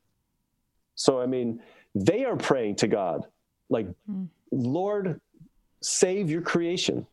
So 0.94 1.20
I 1.20 1.26
mean, 1.26 1.60
they 1.94 2.24
are 2.24 2.36
praying 2.36 2.76
to 2.76 2.88
God, 2.88 3.26
like, 3.68 3.86
Mm. 4.10 4.28
Lord, 4.52 5.20
save 5.80 6.30
your 6.30 6.42
creation. 6.42 7.06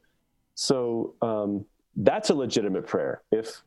So 0.55 1.13
um, 1.21 1.65
that's 1.95 2.29
a 2.29 2.33
legitimate 2.35 2.87
prayer. 2.87 3.21
If 3.31 3.61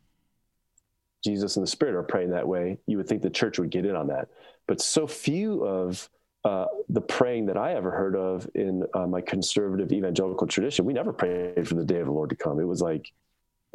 Jesus 1.23 1.57
and 1.57 1.63
the 1.63 1.71
Spirit 1.71 1.95
are 1.95 2.03
praying 2.03 2.31
that 2.31 2.47
way, 2.47 2.79
you 2.87 2.97
would 2.97 3.07
think 3.07 3.23
the 3.23 3.31
church 3.31 3.59
would 3.59 3.71
get 3.71 3.87
in 3.87 3.95
on 3.95 4.09
that. 4.09 4.29
But 4.67 4.81
so 4.81 5.07
few 5.07 5.65
of 5.65 6.09
uh, 6.45 6.67
the 6.89 7.01
praying 7.01 7.47
that 7.47 7.57
I 7.57 7.75
ever 7.75 7.91
heard 7.91 8.17
of 8.17 8.49
in 8.55 8.85
uh, 8.95 9.07
my 9.07 9.21
conservative 9.21 9.93
evangelical 9.93 10.47
tradition, 10.47 10.85
we 10.85 10.95
never 10.95 11.13
prayed 11.13 11.69
for 11.69 11.75
the 11.75 11.85
day 11.85 12.01
of 12.01 12.07
the 12.07 12.13
Lord 12.13 12.31
to 12.31 12.37
come. 12.37 12.59
It 12.59 12.65
was 12.65 12.81
like, 12.81 13.13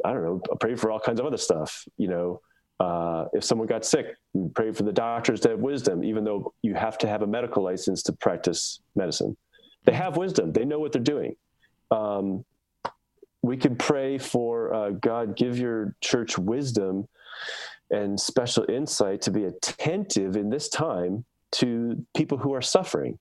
I 0.04 0.12
don't 0.12 0.24
know, 0.24 0.40
pray 0.60 0.74
for 0.74 0.90
all 0.90 1.00
kinds 1.00 1.20
of 1.20 1.26
other 1.26 1.38
stuff. 1.38 1.86
You 1.96 2.08
know, 2.08 2.40
uh, 2.78 3.26
if 3.32 3.42
someone 3.44 3.66
got 3.66 3.84
sick, 3.84 4.16
pray 4.54 4.72
for 4.72 4.82
the 4.82 4.92
doctors 4.92 5.40
to 5.40 5.50
have 5.50 5.60
wisdom, 5.60 6.04
even 6.04 6.24
though 6.24 6.52
you 6.62 6.74
have 6.74 6.98
to 6.98 7.08
have 7.08 7.22
a 7.22 7.26
medical 7.26 7.62
license 7.62 8.02
to 8.04 8.12
practice 8.12 8.80
medicine. 8.94 9.36
They 9.84 9.92
have 9.92 10.16
wisdom, 10.16 10.52
they 10.52 10.64
know 10.64 10.78
what 10.78 10.92
they're 10.92 11.00
doing. 11.02 11.36
Um, 11.90 12.44
we 13.42 13.56
can 13.56 13.76
pray 13.76 14.18
for 14.18 14.74
uh, 14.74 14.90
God, 14.90 15.36
give 15.36 15.58
your 15.58 15.94
church 16.00 16.36
wisdom 16.36 17.08
and 17.90 18.18
special 18.18 18.66
insight 18.68 19.22
to 19.22 19.30
be 19.30 19.44
attentive 19.44 20.36
in 20.36 20.50
this 20.50 20.68
time 20.68 21.24
to 21.52 22.04
people 22.16 22.36
who 22.36 22.52
are 22.54 22.62
suffering. 22.62 23.18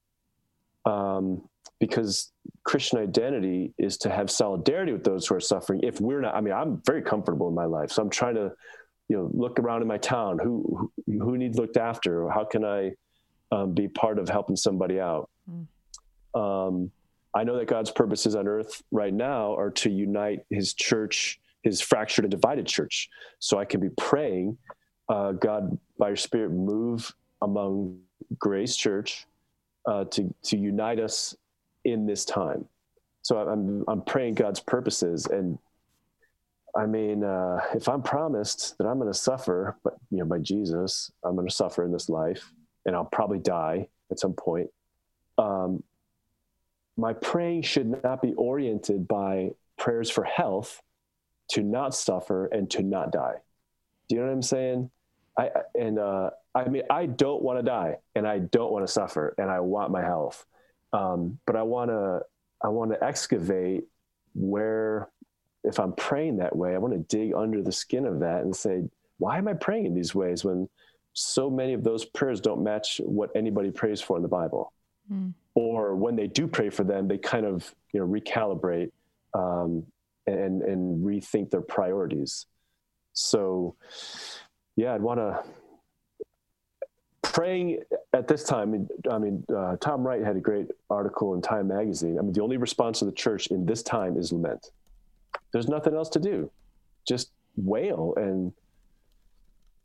Um, 0.85 1.47
because 1.79 2.31
Christian 2.63 2.99
identity 2.99 3.73
is 3.77 3.97
to 3.97 4.09
have 4.09 4.31
solidarity 4.31 4.93
with 4.93 5.03
those 5.03 5.27
who 5.27 5.35
are 5.35 5.39
suffering. 5.41 5.81
If 5.83 5.99
we're 5.99 6.21
not, 6.21 6.35
I 6.35 6.41
mean, 6.41 6.53
I'm 6.53 6.81
very 6.85 7.01
comfortable 7.01 7.47
in 7.47 7.53
my 7.53 7.65
life, 7.65 7.91
so 7.91 8.01
I'm 8.01 8.09
trying 8.09 8.35
to, 8.35 8.51
you 9.07 9.17
know, 9.17 9.29
look 9.33 9.59
around 9.59 9.81
in 9.81 9.87
my 9.87 9.97
town. 9.97 10.39
Who 10.41 10.91
who, 11.05 11.19
who 11.19 11.37
needs 11.37 11.57
looked 11.57 11.77
after? 11.77 12.29
How 12.29 12.43
can 12.43 12.65
I 12.65 12.91
um, 13.51 13.73
be 13.73 13.87
part 13.87 14.19
of 14.19 14.29
helping 14.29 14.55
somebody 14.55 14.99
out? 14.99 15.29
Um, 16.33 16.91
I 17.35 17.43
know 17.43 17.57
that 17.57 17.67
God's 17.67 17.91
purposes 17.91 18.35
on 18.35 18.47
earth 18.47 18.81
right 18.91 19.13
now 19.13 19.55
are 19.55 19.71
to 19.71 19.89
unite 19.89 20.39
His 20.49 20.73
church, 20.73 21.39
His 21.63 21.81
fractured 21.81 22.25
and 22.25 22.31
divided 22.31 22.65
church. 22.65 23.09
So 23.39 23.59
I 23.59 23.65
can 23.65 23.79
be 23.79 23.89
praying, 23.89 24.57
uh, 25.09 25.33
God, 25.33 25.77
by 25.99 26.07
Your 26.07 26.15
Spirit, 26.15 26.51
move 26.51 27.13
among 27.41 27.99
Grace 28.39 28.75
Church 28.75 29.27
uh, 29.85 30.05
to 30.05 30.33
to 30.43 30.57
unite 30.57 30.99
us 30.99 31.35
in 31.83 32.05
this 32.05 32.25
time. 32.25 32.65
So 33.21 33.37
I'm 33.37 33.83
I'm 33.87 34.01
praying 34.01 34.35
God's 34.35 34.59
purposes, 34.59 35.27
and 35.27 35.57
I 36.77 36.85
mean, 36.85 37.23
uh, 37.23 37.61
if 37.73 37.87
I'm 37.87 38.01
promised 38.01 38.77
that 38.77 38.85
I'm 38.85 38.99
going 38.99 39.11
to 39.11 39.17
suffer, 39.17 39.77
but 39.83 39.95
you 40.11 40.17
know, 40.19 40.25
by 40.25 40.39
Jesus, 40.39 41.11
I'm 41.23 41.35
going 41.35 41.47
to 41.47 41.53
suffer 41.53 41.85
in 41.85 41.91
this 41.91 42.09
life, 42.09 42.51
and 42.85 42.95
I'll 42.95 43.05
probably 43.05 43.39
die 43.39 43.87
at 44.11 44.19
some 44.19 44.33
point. 44.33 44.69
Um, 45.37 45.83
my 46.97 47.13
praying 47.13 47.63
should 47.63 48.03
not 48.03 48.21
be 48.21 48.33
oriented 48.33 49.07
by 49.07 49.51
prayers 49.77 50.09
for 50.09 50.23
health, 50.23 50.81
to 51.49 51.61
not 51.61 51.93
suffer 51.93 52.47
and 52.47 52.69
to 52.71 52.81
not 52.81 53.11
die. 53.11 53.35
Do 54.07 54.15
you 54.15 54.21
know 54.21 54.27
what 54.27 54.33
I'm 54.33 54.41
saying? 54.41 54.89
I 55.37 55.49
and 55.77 55.99
uh, 55.99 56.31
I 56.53 56.67
mean, 56.69 56.83
I 56.89 57.05
don't 57.05 57.41
want 57.41 57.59
to 57.59 57.63
die, 57.63 57.97
and 58.15 58.27
I 58.27 58.39
don't 58.39 58.71
want 58.71 58.85
to 58.85 58.91
suffer, 58.91 59.35
and 59.37 59.49
I 59.49 59.59
want 59.59 59.91
my 59.91 60.01
health, 60.01 60.45
um, 60.93 61.39
but 61.45 61.55
I 61.55 61.63
want 61.63 61.91
to 61.91 62.21
I 62.63 62.69
want 62.69 62.91
to 62.91 63.03
excavate 63.03 63.83
where, 64.33 65.09
if 65.65 65.79
I'm 65.79 65.93
praying 65.93 66.37
that 66.37 66.55
way, 66.55 66.75
I 66.75 66.77
want 66.77 66.93
to 66.93 67.15
dig 67.15 67.33
under 67.33 67.61
the 67.61 67.71
skin 67.71 68.05
of 68.05 68.19
that 68.19 68.41
and 68.41 68.55
say, 68.55 68.83
why 69.17 69.37
am 69.37 69.47
I 69.47 69.53
praying 69.53 69.85
in 69.85 69.93
these 69.93 70.13
ways 70.13 70.43
when 70.43 70.69
so 71.13 71.49
many 71.49 71.73
of 71.73 71.83
those 71.83 72.05
prayers 72.05 72.41
don't 72.41 72.63
match 72.63 72.99
what 73.03 73.29
anybody 73.35 73.71
prays 73.71 74.01
for 74.01 74.17
in 74.17 74.23
the 74.23 74.29
Bible? 74.29 74.73
Mm. 75.11 75.33
Or 75.53 75.95
when 75.95 76.15
they 76.15 76.27
do 76.27 76.47
pray 76.47 76.69
for 76.69 76.83
them, 76.83 77.07
they 77.07 77.17
kind 77.17 77.45
of 77.45 77.73
you 77.93 77.99
know 77.99 78.07
recalibrate 78.07 78.91
um, 79.33 79.85
and 80.27 80.61
and 80.61 81.05
rethink 81.05 81.49
their 81.49 81.61
priorities. 81.61 82.45
So, 83.13 83.75
yeah, 84.75 84.93
I'd 84.93 85.01
want 85.01 85.19
to 85.19 85.43
praying 87.35 87.79
at 88.13 88.27
this 88.27 88.43
time. 88.43 88.87
I 89.11 89.17
mean, 89.17 89.43
uh, 89.55 89.75
Tom 89.77 90.05
Wright 90.05 90.23
had 90.23 90.37
a 90.37 90.39
great 90.39 90.67
article 90.89 91.33
in 91.33 91.41
Time 91.41 91.67
Magazine. 91.67 92.17
I 92.17 92.21
mean, 92.21 92.33
the 92.33 92.41
only 92.41 92.57
response 92.57 93.01
of 93.01 93.07
the 93.07 93.13
church 93.13 93.47
in 93.47 93.65
this 93.65 93.83
time 93.83 94.17
is 94.17 94.31
lament. 94.31 94.71
There's 95.55 95.69
nothing 95.69 95.95
else 95.95 96.09
to 96.09 96.19
do. 96.19 96.51
Just 97.07 97.31
wail 97.55 98.13
and 98.17 98.51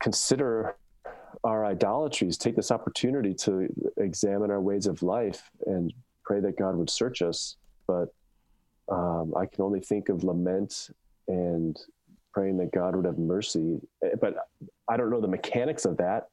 consider 0.02 0.74
our 1.44 1.64
idolatries. 1.64 2.36
Take 2.36 2.56
this 2.56 2.72
opportunity 2.72 3.32
to 3.34 3.68
examine 3.96 4.50
our 4.50 4.60
ways 4.60 4.86
of 4.88 5.00
life 5.04 5.48
and 5.66 5.94
pray 6.24 6.40
that 6.40 6.58
God 6.58 6.74
would 6.74 6.90
search 6.90 7.22
us. 7.22 7.54
But 7.86 8.12
um, 8.88 9.32
I 9.36 9.46
can 9.46 9.62
only 9.62 9.78
think 9.78 10.08
of 10.08 10.24
lament 10.24 10.90
and 11.28 11.78
praying 12.34 12.56
that 12.56 12.72
God 12.72 12.96
would 12.96 13.04
have 13.04 13.18
mercy. 13.18 13.78
But 14.20 14.48
I 14.88 14.96
don't 14.96 15.10
know 15.10 15.20
the 15.20 15.28
mechanics 15.28 15.84
of 15.84 15.96
that. 15.98 16.30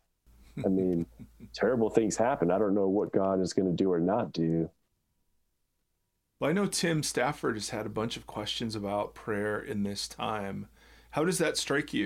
I 0.65 0.67
mean, 0.67 1.05
terrible 1.53 1.91
things 1.91 2.17
happen. 2.17 2.49
I 2.49 2.57
don't 2.57 2.73
know 2.73 2.87
what 2.87 3.11
God 3.11 3.39
is 3.39 3.53
going 3.53 3.69
to 3.69 3.83
do 3.83 3.91
or 3.91 3.99
not 3.99 4.33
do. 4.33 4.67
Well, 6.39 6.51
I 6.51 6.53
know 6.53 6.67
Tim 6.67 7.01
Stafford 7.01 7.55
has 7.55 7.69
had 7.69 7.87
a 7.87 7.89
bunch 7.89 8.15
of 8.15 8.27
questions 8.27 8.75
about 8.75 9.15
prayer 9.15 9.59
in 9.59 9.81
this 9.81 10.07
time. 10.07 10.67
How 11.11 11.25
does 11.25 11.39
that 11.39 11.57
strike 11.57 11.93
you? 11.93 12.05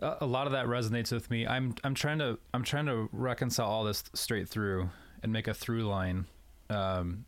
A 0.00 0.26
lot 0.26 0.46
of 0.46 0.52
that 0.52 0.66
resonates 0.66 1.10
with 1.10 1.30
me. 1.30 1.46
I'm 1.46 1.74
I'm 1.82 1.94
trying 1.94 2.18
to 2.18 2.38
I'm 2.52 2.64
trying 2.64 2.84
to 2.86 3.08
reconcile 3.12 3.66
all 3.66 3.84
this 3.84 4.04
straight 4.12 4.48
through 4.48 4.90
and 5.22 5.32
make 5.32 5.48
a 5.48 5.54
through 5.54 5.84
line. 5.84 6.26
Um, 6.68 7.24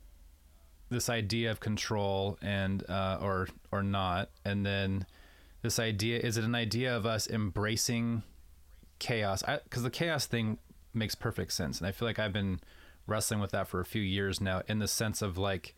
this 0.90 1.08
idea 1.08 1.50
of 1.50 1.60
control 1.60 2.36
and 2.42 2.84
uh, 2.90 3.18
or 3.22 3.48
or 3.72 3.82
not, 3.82 4.28
and 4.44 4.66
then 4.66 5.06
this 5.62 5.78
idea 5.78 6.18
is 6.18 6.36
it 6.36 6.44
an 6.44 6.54
idea 6.54 6.94
of 6.94 7.06
us 7.06 7.26
embracing 7.30 8.22
chaos? 8.98 9.42
Because 9.64 9.82
the 9.82 9.90
chaos 9.90 10.26
thing 10.26 10.58
makes 10.92 11.14
perfect 11.14 11.52
sense, 11.52 11.78
and 11.78 11.86
I 11.86 11.92
feel 11.92 12.06
like 12.06 12.18
I've 12.18 12.34
been 12.34 12.60
wrestling 13.06 13.40
with 13.40 13.52
that 13.52 13.68
for 13.68 13.80
a 13.80 13.86
few 13.86 14.02
years 14.02 14.40
now, 14.40 14.62
in 14.68 14.80
the 14.80 14.88
sense 14.88 15.22
of 15.22 15.38
like 15.38 15.74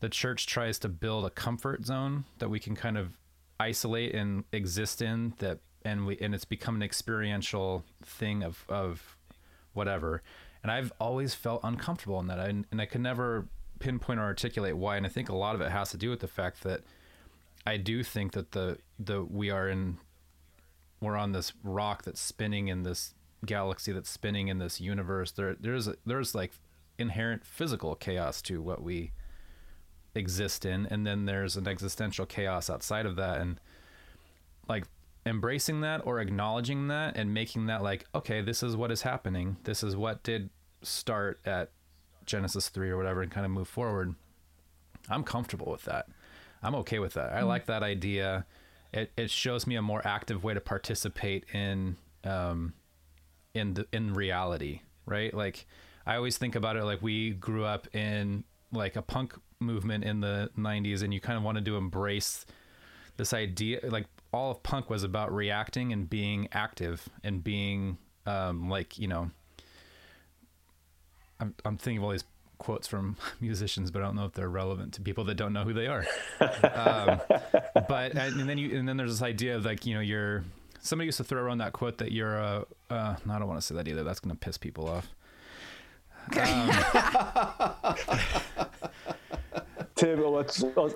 the 0.00 0.08
church 0.08 0.46
tries 0.46 0.78
to 0.80 0.88
build 0.88 1.24
a 1.24 1.30
comfort 1.30 1.84
zone 1.84 2.24
that 2.38 2.48
we 2.48 2.58
can 2.58 2.74
kind 2.74 2.98
of 2.98 3.18
isolate 3.58 4.14
and 4.14 4.44
exist 4.52 5.00
in 5.00 5.34
that 5.38 5.60
and 5.82 6.06
we 6.06 6.18
and 6.18 6.34
it's 6.34 6.44
become 6.44 6.76
an 6.76 6.82
experiential 6.82 7.84
thing 8.02 8.42
of 8.42 8.64
of 8.68 9.16
whatever. 9.72 10.22
And 10.62 10.72
i've 10.72 10.92
always 11.00 11.34
felt 11.34 11.60
uncomfortable 11.62 12.20
in 12.20 12.26
that. 12.26 12.40
I, 12.40 12.48
and 12.48 12.80
i 12.80 12.86
could 12.86 13.00
never 13.00 13.46
pinpoint 13.78 14.20
or 14.20 14.24
articulate 14.24 14.76
why. 14.76 14.96
And 14.96 15.06
i 15.06 15.08
think 15.08 15.28
a 15.28 15.36
lot 15.36 15.54
of 15.54 15.60
it 15.60 15.70
has 15.70 15.90
to 15.90 15.96
do 15.96 16.10
with 16.10 16.20
the 16.20 16.28
fact 16.28 16.62
that 16.64 16.82
i 17.66 17.76
do 17.76 18.02
think 18.02 18.32
that 18.32 18.52
the 18.52 18.78
the 18.98 19.22
we 19.22 19.50
are 19.50 19.68
in 19.68 19.98
we're 21.00 21.16
on 21.16 21.32
this 21.32 21.52
rock 21.62 22.02
that's 22.02 22.20
spinning 22.20 22.68
in 22.68 22.82
this 22.82 23.14
galaxy 23.44 23.92
that's 23.92 24.10
spinning 24.10 24.48
in 24.48 24.58
this 24.58 24.80
universe. 24.80 25.32
There 25.32 25.54
there's 25.58 25.88
there's 26.04 26.34
like 26.34 26.52
inherent 26.98 27.44
physical 27.44 27.94
chaos 27.94 28.40
to 28.42 28.62
what 28.62 28.82
we 28.82 29.12
exist 30.16 30.64
in 30.64 30.86
and 30.86 31.06
then 31.06 31.26
there's 31.26 31.56
an 31.56 31.68
existential 31.68 32.26
chaos 32.26 32.70
outside 32.70 33.06
of 33.06 33.16
that. 33.16 33.40
And 33.40 33.60
like 34.68 34.84
embracing 35.24 35.80
that 35.80 36.00
or 36.04 36.20
acknowledging 36.20 36.88
that 36.88 37.16
and 37.16 37.34
making 37.34 37.66
that 37.66 37.82
like 37.82 38.06
okay 38.14 38.40
this 38.40 38.62
is 38.62 38.76
what 38.76 38.90
is 38.90 39.02
happening. 39.02 39.56
This 39.64 39.82
is 39.82 39.96
what 39.96 40.22
did 40.22 40.50
start 40.82 41.40
at 41.44 41.70
genesis 42.24 42.68
3 42.68 42.90
or 42.90 42.96
whatever 42.96 43.22
and 43.22 43.30
kind 43.30 43.46
of 43.46 43.52
move 43.52 43.68
forward. 43.68 44.14
I'm 45.08 45.22
comfortable 45.22 45.70
with 45.70 45.84
that. 45.84 46.06
I'm 46.62 46.74
okay 46.76 46.98
with 46.98 47.14
that. 47.14 47.32
I 47.32 47.42
like 47.42 47.66
that 47.66 47.82
idea. 47.82 48.46
It, 48.92 49.12
it 49.16 49.30
shows 49.30 49.66
me 49.66 49.76
a 49.76 49.82
more 49.82 50.06
active 50.06 50.42
way 50.42 50.54
to 50.54 50.60
participate 50.60 51.44
in 51.52 51.96
um, 52.24 52.74
in 53.54 53.74
the, 53.74 53.86
in 53.92 54.14
reality, 54.14 54.80
right? 55.06 55.32
Like 55.32 55.66
I 56.06 56.16
always 56.16 56.38
think 56.38 56.54
about 56.54 56.76
it 56.76 56.84
like 56.84 57.02
we 57.02 57.30
grew 57.30 57.64
up 57.64 57.94
in 57.94 58.44
like 58.72 58.96
a 58.96 59.02
punk 59.02 59.34
movement 59.60 60.04
in 60.04 60.20
the 60.20 60.50
90s 60.58 61.02
and 61.02 61.14
you 61.14 61.20
kind 61.20 61.36
of 61.36 61.42
wanted 61.42 61.64
to 61.64 61.76
embrace 61.76 62.44
this 63.16 63.32
idea 63.32 63.80
like 63.84 64.06
all 64.32 64.50
of 64.50 64.62
punk 64.62 64.90
was 64.90 65.02
about 65.02 65.32
reacting 65.32 65.92
and 65.92 66.10
being 66.10 66.48
active 66.52 67.08
and 67.24 67.42
being 67.42 67.96
um, 68.26 68.68
like 68.68 68.98
you 68.98 69.08
know 69.08 69.30
I'm, 71.40 71.54
I'm 71.64 71.78
thinking 71.78 71.98
of 71.98 72.04
all 72.04 72.10
these 72.10 72.24
quotes 72.58 72.86
from 72.86 73.16
musicians 73.40 73.90
but 73.90 74.02
i 74.02 74.04
don't 74.04 74.16
know 74.16 74.26
if 74.26 74.32
they're 74.32 74.48
relevant 74.48 74.92
to 74.94 75.00
people 75.00 75.24
that 75.24 75.36
don't 75.36 75.52
know 75.52 75.64
who 75.64 75.72
they 75.72 75.86
are. 75.86 76.04
Um, 76.40 77.20
but 77.88 78.14
and 78.14 78.48
then 78.48 78.58
you 78.58 78.76
and 78.76 78.88
then 78.88 78.96
there's 78.96 79.12
this 79.12 79.22
idea 79.22 79.56
of 79.56 79.64
like 79.64 79.86
you 79.86 79.94
know 79.94 80.00
you're 80.00 80.44
somebody 80.80 81.06
used 81.06 81.18
to 81.18 81.24
throw 81.24 81.42
around 81.42 81.58
that 81.58 81.72
quote 81.72 81.98
that 81.98 82.12
you're 82.12 82.36
a 82.36 82.64
uh, 82.90 83.16
no, 83.24 83.34
i 83.34 83.38
don't 83.38 83.48
want 83.48 83.60
to 83.60 83.66
say 83.66 83.74
that 83.74 83.88
either. 83.88 84.04
That's 84.04 84.20
going 84.20 84.34
to 84.34 84.38
piss 84.38 84.58
people 84.58 84.88
off 84.88 85.08
Tim, 89.96 90.22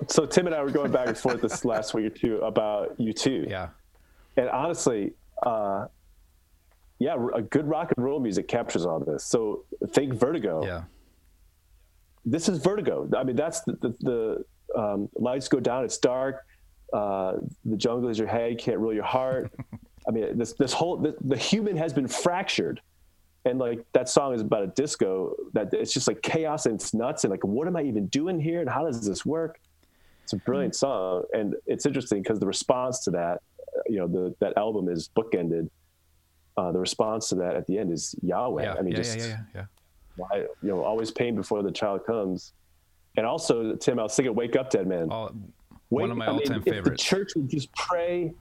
so 0.07 0.25
Tim 0.25 0.45
and 0.45 0.55
I 0.55 0.63
were 0.63 0.71
going 0.71 0.91
back 0.91 1.07
and 1.07 1.17
forth 1.17 1.41
this 1.41 1.65
last 1.65 1.93
week 1.93 2.05
or 2.05 2.09
two 2.09 2.37
about 2.37 2.97
U2. 2.99 3.49
yeah 3.49 3.69
And 4.37 4.49
honestly, 4.49 5.13
uh, 5.43 5.87
yeah, 6.99 7.15
a 7.33 7.41
good 7.41 7.67
rock 7.67 7.91
and 7.97 8.05
roll 8.05 8.19
music 8.19 8.47
captures 8.47 8.85
all 8.85 8.99
this. 8.99 9.25
So 9.25 9.65
think 9.89 10.13
Vertigo. 10.13 10.63
yeah 10.63 10.83
This 12.25 12.47
is 12.47 12.59
Vertigo. 12.59 13.09
I 13.17 13.23
mean, 13.23 13.35
that's 13.35 13.61
the, 13.61 13.73
the, 13.81 13.95
the 14.01 14.79
um, 14.79 15.09
lights 15.15 15.47
go 15.47 15.59
down. 15.59 15.83
It's 15.83 15.97
dark. 15.97 16.45
Uh, 16.93 17.37
the 17.65 17.77
jungle 17.77 18.09
is 18.09 18.19
your 18.19 18.27
head. 18.27 18.59
Can't 18.59 18.77
rule 18.77 18.93
your 18.93 19.03
heart. 19.03 19.51
I 20.07 20.11
mean, 20.11 20.37
this 20.37 20.53
this 20.53 20.73
whole 20.73 20.97
the, 20.97 21.15
the 21.21 21.37
human 21.37 21.77
has 21.77 21.93
been 21.93 22.07
fractured, 22.07 22.81
and 23.45 23.59
like 23.59 23.85
that 23.93 24.07
song 24.07 24.33
is 24.33 24.41
about 24.41 24.63
a 24.63 24.67
disco 24.67 25.35
that 25.53 25.73
it's 25.73 25.93
just 25.93 26.07
like 26.07 26.21
chaos 26.21 26.65
and 26.65 26.75
it's 26.75 26.93
nuts. 26.93 27.23
And 27.23 27.31
like 27.31 27.43
what 27.43 27.67
am 27.67 27.75
I 27.75 27.83
even 27.83 28.07
doing 28.07 28.39
here? 28.39 28.61
And 28.61 28.69
how 28.69 28.85
does 28.85 29.05
this 29.07 29.25
work? 29.25 29.59
It's 30.23 30.33
a 30.33 30.37
brilliant 30.37 30.75
song, 30.75 31.23
and 31.33 31.55
it's 31.65 31.85
interesting 31.85 32.21
because 32.21 32.39
the 32.39 32.45
response 32.45 33.03
to 33.05 33.11
that, 33.11 33.41
you 33.87 33.97
know, 33.97 34.07
the 34.07 34.35
that 34.39 34.57
album 34.57 34.87
is 34.87 35.09
bookended. 35.15 35.69
Uh, 36.57 36.71
the 36.71 36.79
response 36.79 37.29
to 37.29 37.35
that 37.35 37.55
at 37.55 37.65
the 37.65 37.77
end 37.77 37.91
is 37.91 38.13
Yahweh. 38.21 38.63
yeah. 38.63 38.73
I 38.73 38.81
mean, 38.81 38.91
yeah, 38.91 38.97
just 38.97 39.17
yeah 39.17 39.25
yeah 39.25 39.37
yeah 39.55 39.65
why 40.17 40.45
you 40.61 40.69
know 40.69 40.83
always 40.83 41.09
pain 41.11 41.35
before 41.35 41.63
the 41.63 41.71
child 41.71 42.05
comes. 42.05 42.53
And 43.17 43.25
also 43.25 43.75
tim 43.75 43.99
i 43.99 44.03
was 44.03 44.15
thinking 44.15 44.35
wake 44.35 44.55
up 44.55 44.69
dead 44.69 44.87
man. 44.87 45.09
All 45.09 45.33
wake, 45.89 46.01
one 46.03 46.11
of 46.11 46.17
my 46.17 46.27
I 46.27 46.29
mean, 46.29 46.39
all-time 46.39 46.59
if 46.59 46.65
the 46.65 46.71
favorites. 46.71 47.03
church 47.03 47.31
would 47.35 47.49
just 47.49 47.73
pray 47.73 48.33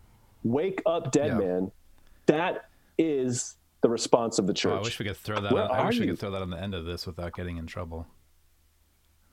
wake 0.44 0.82
up 0.86 1.10
dead 1.12 1.36
man 1.38 1.70
that 2.26 2.68
is 2.98 3.56
the 3.82 3.88
response 3.88 4.38
of 4.38 4.46
the 4.46 4.52
church 4.52 4.72
Oh, 4.74 4.78
I 4.78 4.82
wish 4.82 4.98
we 4.98 5.06
could 5.06 5.16
throw 5.16 5.40
that. 5.40 5.52
Where 5.52 5.64
On, 5.64 5.70
I 5.70 5.78
are 5.80 5.86
wish 5.86 5.98
we 6.00 6.06
could 6.06 6.18
throw 6.18 6.30
that 6.32 6.42
on 6.42 6.50
the 6.50 6.60
end 6.60 6.74
of 6.74 6.84
this 6.84 7.06
without 7.06 7.34
getting 7.34 7.56
in 7.56 7.66
trouble. 7.66 8.06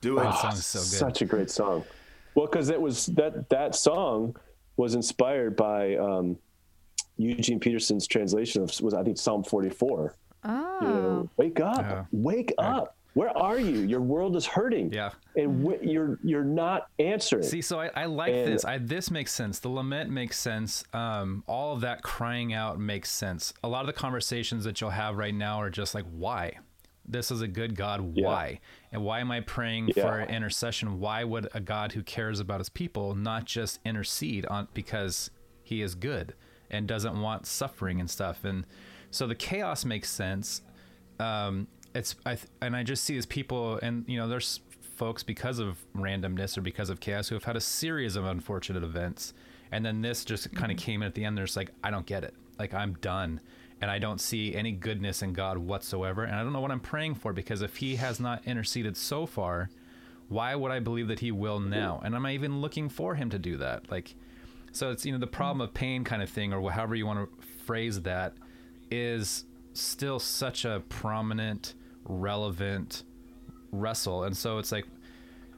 Do 0.00 0.18
it. 0.18 0.22
That 0.22 0.38
song's 0.40 0.64
so 0.66 0.78
good. 0.78 0.86
such 0.86 1.22
a 1.22 1.24
great 1.24 1.50
song 1.50 1.84
well 2.34 2.46
because 2.46 2.68
it 2.70 2.80
was 2.80 3.06
that 3.06 3.48
that 3.48 3.74
song 3.74 4.36
was 4.76 4.94
inspired 4.94 5.56
by 5.56 5.96
um, 5.96 6.38
eugene 7.16 7.58
peterson's 7.58 8.06
translation 8.06 8.62
of 8.62 8.70
was 8.80 8.94
i 8.94 9.02
think 9.02 9.18
psalm 9.18 9.42
44 9.42 10.14
Oh. 10.44 10.78
you 10.80 10.86
know, 10.88 11.30
wake 11.36 11.58
up 11.58 11.78
Yeah. 11.80 12.04
wake 12.12 12.52
up 12.58 12.94
where 13.14 13.36
are 13.36 13.58
you 13.58 13.80
your 13.80 14.00
world 14.00 14.36
is 14.36 14.46
hurting 14.46 14.92
Yeah. 14.92 15.10
and 15.34 15.66
wh- 15.66 15.82
you're 15.84 16.18
you're 16.22 16.44
not 16.44 16.88
answering 16.98 17.42
See, 17.42 17.62
so 17.62 17.80
I, 17.80 17.90
I 17.94 18.04
like 18.06 18.32
And- 18.32 18.52
this. 18.52 18.64
I 18.64 18.78
this 18.78 19.10
makes 19.10 19.32
sense. 19.32 19.58
The 19.58 19.68
lament 19.70 20.10
makes 20.10 20.38
sense. 20.38 20.84
Um, 20.92 21.42
all 21.46 21.72
of 21.74 21.80
that 21.80 22.02
crying 22.02 22.52
out 22.52 22.78
makes 22.78 23.10
sense. 23.10 23.52
A 23.64 23.68
lot 23.68 23.80
of 23.80 23.86
the 23.86 23.92
conversations 23.92 24.64
that 24.64 24.80
you'll 24.80 24.90
have 24.90 25.16
right 25.16 25.34
now 25.34 25.60
are 25.60 25.70
just 25.70 25.94
like, 25.94 26.04
why? 26.12 26.58
This 27.10 27.30
is 27.30 27.40
a 27.40 27.48
good 27.48 27.74
God. 27.74 28.12
Yeah. 28.14 28.26
Why? 28.26 28.60
And 28.92 29.02
why 29.02 29.20
am 29.20 29.30
I 29.30 29.40
praying 29.40 29.92
Yeah. 29.96 30.02
for 30.02 30.20
intercession? 30.20 31.00
Why 31.00 31.24
would 31.24 31.48
a 31.54 31.60
God 31.60 31.92
who 31.92 32.02
cares 32.02 32.38
about 32.38 32.60
his 32.60 32.68
people 32.68 33.14
not 33.14 33.46
just 33.46 33.80
intercede 33.84 34.44
on 34.46 34.68
because 34.74 35.30
he 35.64 35.80
is 35.80 35.94
good 35.94 36.34
and 36.70 36.86
doesn't 36.86 37.18
want 37.18 37.46
suffering 37.46 37.98
and 37.98 38.10
stuff? 38.10 38.44
And 38.44 38.66
so 39.10 39.26
the 39.26 39.34
chaos 39.34 39.86
makes 39.86 40.10
sense. 40.10 40.60
Um, 41.18 41.66
it's 41.94 42.14
I 42.24 42.34
th- 42.36 42.48
and 42.60 42.76
I 42.76 42.82
just 42.82 43.04
see 43.04 43.16
as 43.16 43.26
people 43.26 43.78
and 43.82 44.04
you 44.06 44.18
know 44.18 44.28
there's 44.28 44.60
folks 44.96 45.22
because 45.22 45.58
of 45.58 45.78
randomness 45.94 46.58
or 46.58 46.60
because 46.60 46.90
of 46.90 47.00
chaos 47.00 47.28
who 47.28 47.36
have 47.36 47.44
had 47.44 47.56
a 47.56 47.60
series 47.60 48.16
of 48.16 48.24
unfortunate 48.24 48.82
events. 48.82 49.32
And 49.70 49.84
then 49.84 50.00
this 50.02 50.24
just 50.24 50.52
kind 50.54 50.72
of 50.72 50.78
mm-hmm. 50.78 50.84
came 50.84 51.02
in 51.02 51.06
at 51.06 51.14
the 51.14 51.24
end 51.24 51.38
there's 51.38 51.56
like 51.56 51.70
I 51.82 51.90
don't 51.90 52.06
get 52.06 52.24
it. 52.24 52.34
Like 52.58 52.74
I'm 52.74 52.94
done. 52.94 53.40
And 53.80 53.90
I 53.92 54.00
don't 54.00 54.20
see 54.20 54.56
any 54.56 54.72
goodness 54.72 55.22
in 55.22 55.32
God 55.32 55.56
whatsoever. 55.56 56.24
And 56.24 56.34
I 56.34 56.42
don't 56.42 56.52
know 56.52 56.60
what 56.60 56.72
I'm 56.72 56.80
praying 56.80 57.14
for 57.14 57.32
because 57.32 57.62
if 57.62 57.76
he 57.76 57.94
has 57.96 58.18
not 58.18 58.44
interceded 58.44 58.96
so 58.96 59.24
far 59.24 59.70
why 60.28 60.54
would 60.54 60.70
I 60.70 60.78
believe 60.78 61.08
that 61.08 61.20
he 61.20 61.32
will 61.32 61.58
mm-hmm. 61.58 61.70
now? 61.70 62.00
And 62.04 62.14
am 62.14 62.26
I 62.26 62.34
even 62.34 62.60
looking 62.60 62.88
for 62.88 63.14
him 63.14 63.30
to 63.30 63.38
do 63.38 63.56
that? 63.58 63.90
Like 63.90 64.14
so 64.72 64.90
it's 64.90 65.06
you 65.06 65.12
know 65.12 65.18
the 65.18 65.26
problem 65.26 65.58
mm-hmm. 65.58 65.70
of 65.70 65.74
pain 65.74 66.04
kind 66.04 66.22
of 66.22 66.28
thing 66.28 66.52
or 66.52 66.70
however 66.70 66.94
you 66.94 67.06
want 67.06 67.30
to 67.30 67.46
phrase 67.64 68.02
that 68.02 68.34
is 68.90 69.44
still 69.80 70.18
such 70.18 70.64
a 70.64 70.82
prominent 70.88 71.74
relevant 72.04 73.04
wrestle. 73.70 74.24
And 74.24 74.36
so 74.36 74.58
it's 74.58 74.72
like 74.72 74.86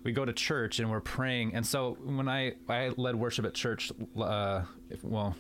we 0.03 0.13
go 0.13 0.25
to 0.25 0.33
church 0.33 0.79
and 0.79 0.91
we're 0.91 1.01
praying. 1.01 1.55
And 1.55 1.67
so 1.67 1.97
when 2.03 2.29
i 2.29 2.55
i 2.69 2.91
led 2.97 3.15
worship 3.17 3.45
at 3.45 3.55
church 3.55 3.93
uh 4.21 4.63
if, 4.89 5.03
well 5.05 5.37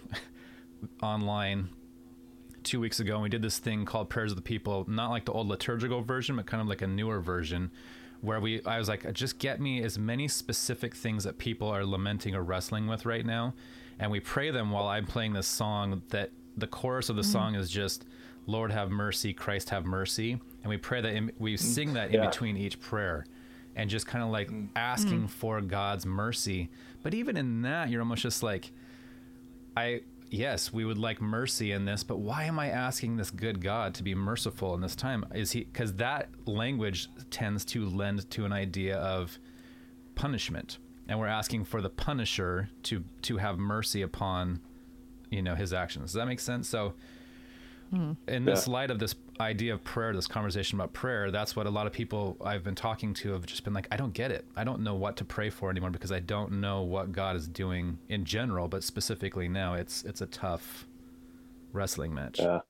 online 1.02 1.68
two 2.62 2.78
weeks 2.78 3.00
ago 3.00 3.14
and 3.14 3.22
we 3.22 3.28
did 3.28 3.42
this 3.42 3.58
thing 3.58 3.84
called 3.84 4.10
prayers 4.10 4.32
of 4.32 4.36
the 4.36 4.42
people 4.42 4.84
not 4.86 5.10
like 5.10 5.24
the 5.24 5.32
old 5.32 5.48
liturgical 5.48 6.02
version 6.02 6.36
but 6.36 6.44
kind 6.44 6.60
of 6.60 6.68
like 6.68 6.82
a 6.82 6.86
newer 6.86 7.18
version 7.20 7.70
where 8.20 8.38
we 8.38 8.62
i 8.66 8.78
was 8.78 8.86
like 8.86 9.10
just 9.14 9.38
get 9.38 9.60
me 9.60 9.82
as 9.82 9.98
many 9.98 10.28
specific 10.28 10.94
things 10.94 11.24
that 11.24 11.38
people 11.38 11.68
are 11.68 11.84
lamenting 11.86 12.34
or 12.34 12.42
wrestling 12.42 12.86
with 12.86 13.06
right 13.06 13.24
now. 13.24 13.54
And 13.98 14.10
we 14.10 14.20
pray 14.20 14.50
them 14.50 14.70
while 14.70 14.88
i'm 14.88 15.06
playing 15.06 15.32
this 15.32 15.46
song 15.46 16.02
that 16.08 16.30
the 16.56 16.66
chorus 16.66 17.08
of 17.08 17.16
the 17.16 17.24
song 17.24 17.54
is 17.54 17.70
just 17.70 18.04
lord 18.46 18.70
have 18.70 18.90
mercy 18.90 19.32
christ 19.32 19.70
have 19.70 19.84
mercy 19.84 20.40
and 20.62 20.68
we 20.68 20.76
pray 20.76 21.00
that 21.00 21.12
in, 21.12 21.30
we 21.38 21.54
mm. 21.54 21.58
sing 21.58 21.92
that 21.94 22.08
in 22.08 22.14
Yeah. 22.14 22.26
between 22.26 22.56
each 22.56 22.80
prayer 22.80 23.26
and 23.76 23.88
just 23.88 24.06
kind 24.06 24.24
of 24.24 24.30
like 24.30 24.50
mm. 24.50 24.68
asking 24.76 25.24
mm. 25.24 25.30
for 25.30 25.60
god's 25.60 26.06
mercy 26.06 26.70
but 27.02 27.14
even 27.14 27.36
in 27.36 27.62
that 27.62 27.88
you're 27.88 28.02
almost 28.02 28.22
just 28.22 28.42
like 28.42 28.72
I 29.76 30.02
yes, 30.30 30.72
we 30.72 30.84
would 30.84 30.98
like 30.98 31.20
mercy 31.20 31.72
in 31.72 31.84
this, 31.84 32.04
but 32.04 32.18
why 32.18 32.44
am 32.44 32.58
I 32.58 32.70
asking 32.70 33.16
this 33.16 33.30
good 33.30 33.62
God 33.62 33.94
to 33.94 34.02
be 34.02 34.14
merciful 34.14 34.74
in 34.74 34.80
this 34.80 34.94
time? 34.94 35.24
Is 35.34 35.52
he 35.52 35.64
because 35.64 35.94
that 35.94 36.28
language 36.46 37.08
tends 37.30 37.64
to 37.66 37.88
lend 37.88 38.30
to 38.30 38.44
an 38.44 38.52
idea 38.52 38.96
of 38.98 39.38
punishment, 40.14 40.78
and 41.08 41.18
we're 41.18 41.26
asking 41.26 41.64
for 41.64 41.80
the 41.80 41.90
punisher 41.90 42.70
to 42.84 43.04
to 43.22 43.36
have 43.38 43.58
mercy 43.58 44.02
upon, 44.02 44.60
you 45.30 45.42
know, 45.42 45.54
his 45.54 45.72
actions. 45.72 46.12
Does 46.12 46.14
that 46.14 46.26
make 46.26 46.40
sense? 46.40 46.68
So, 46.68 46.94
in 47.92 48.44
this 48.44 48.66
Yeah. 48.66 48.72
light 48.72 48.90
of 48.90 48.98
this 48.98 49.14
idea 49.40 49.74
of 49.74 49.82
prayer, 49.82 50.12
this 50.14 50.26
conversation 50.26 50.78
about 50.78 50.92
prayer, 50.92 51.30
that's 51.30 51.56
what 51.56 51.66
a 51.66 51.70
lot 51.70 51.86
of 51.86 51.92
people 51.92 52.36
I've 52.44 52.62
been 52.62 52.74
talking 52.74 53.14
to 53.14 53.32
have 53.32 53.46
just 53.46 53.64
been 53.64 53.72
like, 53.74 53.88
I 53.90 53.96
don't 53.96 54.12
get 54.12 54.30
it. 54.30 54.44
I 54.56 54.64
don't 54.64 54.82
know 54.82 54.94
what 54.94 55.16
to 55.16 55.24
pray 55.24 55.50
for 55.50 55.70
anymore 55.70 55.90
because 55.90 56.12
I 56.12 56.20
don't 56.20 56.60
know 56.60 56.82
what 56.82 57.10
God 57.12 57.34
is 57.36 57.48
doing 57.48 57.98
in 58.08 58.24
general, 58.24 58.68
but 58.68 58.84
specifically 58.84 59.48
now, 59.48 59.74
it's 59.74 60.04
it's 60.04 60.20
a 60.20 60.26
tough 60.26 60.86
wrestling 61.72 62.14
match. 62.14 62.38
Yeah. 62.38 62.60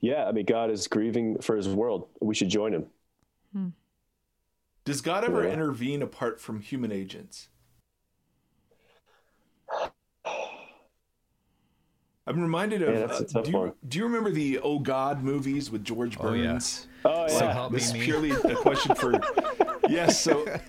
Yeah, 0.00 0.26
I 0.26 0.32
mean, 0.32 0.44
God 0.44 0.70
is 0.70 0.86
grieving 0.88 1.38
for 1.40 1.56
his 1.56 1.68
world. 1.68 2.08
We 2.20 2.34
should 2.34 2.50
join 2.50 2.74
him. 2.74 2.86
Hmm. 3.52 3.68
Does 4.84 5.00
God 5.00 5.24
ever 5.24 5.42
Yeah. 5.44 5.52
intervene 5.54 6.02
apart 6.02 6.40
from 6.40 6.60
human 6.60 6.92
agents? 6.92 7.48
I'm 12.26 12.40
reminded 12.40 12.82
of. 12.82 12.94
Yeah, 12.94 13.06
that's 13.06 13.34
a 13.34 13.38
uh, 13.38 13.42
do, 13.42 13.50
you, 13.50 13.56
one. 13.56 13.72
do 13.88 13.98
you 13.98 14.04
remember 14.04 14.30
the 14.30 14.58
Oh 14.62 14.78
God 14.78 15.22
movies 15.22 15.70
with 15.70 15.84
George 15.84 16.18
Burns? 16.18 16.30
Oh, 16.30 16.34
yeah. 16.42 16.50
Burns? 16.52 16.86
Oh, 17.04 17.28
So 17.28 17.44
yeah. 17.44 17.52
help 17.52 17.72
this 17.72 17.92
me, 17.92 18.00
is 18.00 18.00
me. 18.00 18.04
purely 18.04 18.30
a 18.32 18.56
question 18.56 18.94
for. 18.94 19.20
yes. 19.88 20.20
So. 20.20 20.44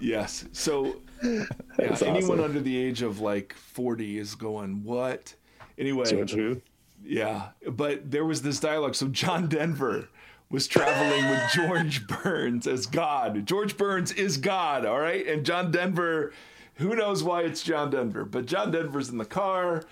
Yes. 0.00 0.44
So. 0.52 0.96
Yeah, 1.22 1.44
That's 1.78 2.02
anyone 2.02 2.40
awesome. 2.40 2.44
under 2.44 2.60
the 2.60 2.76
age 2.76 3.02
of 3.02 3.20
like 3.20 3.52
40 3.54 4.18
is 4.18 4.34
going, 4.34 4.82
what? 4.82 5.34
Anyway. 5.78 6.04
George 6.06 6.32
who? 6.32 6.60
Yeah, 7.04 7.50
but 7.70 8.10
there 8.10 8.24
was 8.24 8.42
this 8.42 8.58
dialogue. 8.58 8.96
So 8.96 9.06
John 9.08 9.46
Denver 9.48 10.08
was 10.50 10.66
traveling 10.66 11.28
with 11.30 11.40
George 11.52 12.06
Burns 12.24 12.66
as 12.66 12.86
God. 12.86 13.46
George 13.46 13.76
Burns 13.76 14.10
is 14.12 14.36
God, 14.36 14.84
all 14.84 14.98
right? 15.00 15.24
And 15.26 15.46
John 15.46 15.70
Denver, 15.70 16.32
who 16.74 16.94
knows 16.96 17.22
why 17.22 17.42
it's 17.42 17.62
John 17.62 17.90
Denver, 17.90 18.24
but 18.24 18.46
John 18.46 18.70
Denver's 18.72 19.08
in 19.08 19.18
the 19.18 19.24
car 19.24 19.84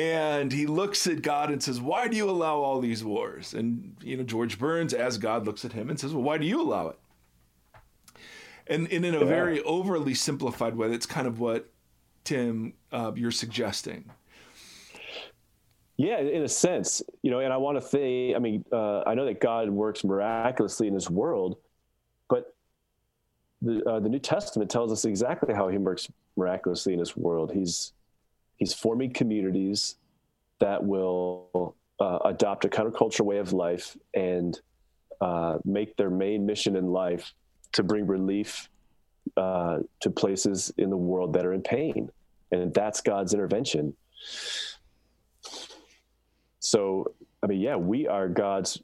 and 0.00 0.50
he 0.50 0.66
looks 0.66 1.06
at 1.06 1.20
God 1.20 1.50
and 1.50 1.62
says, 1.62 1.78
Why 1.78 2.08
do 2.08 2.16
you 2.16 2.30
allow 2.30 2.56
all 2.56 2.80
these 2.80 3.04
wars? 3.04 3.52
And, 3.52 3.96
you 4.02 4.16
know, 4.16 4.22
George 4.22 4.58
Burns, 4.58 4.94
as 4.94 5.18
God, 5.18 5.44
looks 5.44 5.62
at 5.62 5.72
him 5.72 5.90
and 5.90 6.00
says, 6.00 6.14
Well, 6.14 6.22
why 6.22 6.38
do 6.38 6.46
you 6.46 6.62
allow 6.62 6.88
it? 6.88 6.98
And, 8.66 8.90
and 8.90 9.04
in 9.04 9.14
a 9.14 9.24
very 9.26 9.62
overly 9.62 10.14
simplified 10.14 10.74
way, 10.74 10.88
that's 10.88 11.04
kind 11.04 11.26
of 11.26 11.38
what, 11.38 11.68
Tim, 12.24 12.72
uh, 12.92 13.12
you're 13.14 13.30
suggesting. 13.30 14.10
Yeah, 15.98 16.18
in 16.20 16.44
a 16.44 16.48
sense, 16.48 17.02
you 17.20 17.30
know, 17.30 17.40
and 17.40 17.52
I 17.52 17.58
want 17.58 17.78
to 17.78 17.86
say, 17.86 18.34
I 18.34 18.38
mean, 18.38 18.64
uh, 18.72 19.02
I 19.02 19.12
know 19.12 19.26
that 19.26 19.38
God 19.38 19.68
works 19.68 20.02
miraculously 20.02 20.88
in 20.88 20.94
His 20.94 21.10
world, 21.10 21.58
but 22.30 22.54
the 23.60 23.84
uh, 23.86 24.00
the 24.00 24.08
New 24.08 24.18
Testament 24.18 24.70
tells 24.70 24.92
us 24.92 25.04
exactly 25.04 25.52
how 25.52 25.68
He 25.68 25.76
works 25.76 26.08
miraculously 26.38 26.94
in 26.94 27.00
His 27.00 27.18
world. 27.18 27.52
He's 27.52 27.92
He's 28.60 28.74
forming 28.74 29.12
communities 29.12 29.96
that 30.60 30.84
will 30.84 31.74
uh, 31.98 32.18
adopt 32.26 32.66
a 32.66 32.68
counterculture 32.68 33.22
way 33.22 33.38
of 33.38 33.52
life 33.52 33.96
and 34.14 34.60
uh, 35.20 35.58
make 35.64 35.96
their 35.96 36.10
main 36.10 36.46
mission 36.46 36.76
in 36.76 36.86
life 36.92 37.32
to 37.72 37.82
bring 37.82 38.06
relief 38.06 38.68
uh, 39.36 39.78
to 40.00 40.10
places 40.10 40.72
in 40.76 40.90
the 40.90 40.96
world 40.96 41.32
that 41.32 41.46
are 41.46 41.54
in 41.54 41.62
pain, 41.62 42.10
and 42.52 42.72
that's 42.74 43.00
God's 43.00 43.32
intervention. 43.32 43.94
So, 46.58 47.14
I 47.42 47.46
mean, 47.46 47.60
yeah, 47.60 47.76
we 47.76 48.06
are 48.06 48.28
God's. 48.28 48.80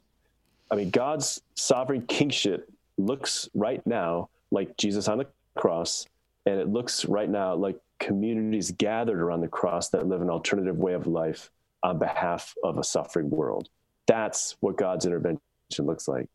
I 0.71 0.75
mean, 0.75 0.89
God's 0.89 1.41
sovereign 1.55 2.01
kingship 2.07 2.69
looks 2.97 3.47
right 3.53 3.85
now 3.85 4.29
like 4.51 4.75
Jesus 4.77 5.07
on 5.07 5.19
the 5.19 5.27
cross, 5.55 6.07
and 6.45 6.59
it 6.59 6.67
looks 6.67 7.05
right 7.05 7.29
now 7.29 7.55
like 7.55 7.77
communities 7.99 8.71
gathered 8.71 9.19
around 9.19 9.41
the 9.41 9.47
cross 9.47 9.89
that 9.89 10.07
live 10.07 10.21
an 10.21 10.29
alternative 10.29 10.77
way 10.77 10.93
of 10.93 11.07
life 11.07 11.49
on 11.83 11.99
behalf 11.99 12.53
of 12.63 12.77
a 12.77 12.83
suffering 12.83 13.29
world. 13.29 13.69
That's 14.07 14.55
what 14.59 14.77
God's 14.77 15.05
intervention 15.05 15.39
looks 15.79 16.07
like. 16.07 16.27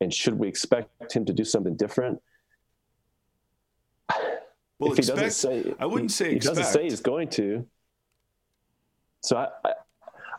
And 0.00 0.12
should 0.12 0.38
we 0.38 0.48
expect 0.48 1.14
him 1.14 1.24
to 1.26 1.32
do 1.32 1.44
something 1.44 1.76
different? 1.76 2.20
Well, 4.80 4.90
if 4.90 4.98
expect, 4.98 5.18
he 5.20 5.24
doesn't 5.26 5.64
say, 5.64 5.74
I 5.78 5.86
wouldn't 5.86 6.10
say 6.10 6.30
he 6.30 6.36
expect. 6.36 6.56
doesn't 6.56 6.72
say 6.72 6.82
he's 6.82 7.00
going 7.00 7.28
to. 7.28 7.64
So 9.20 9.36
I, 9.36 9.48
I, 9.64 9.72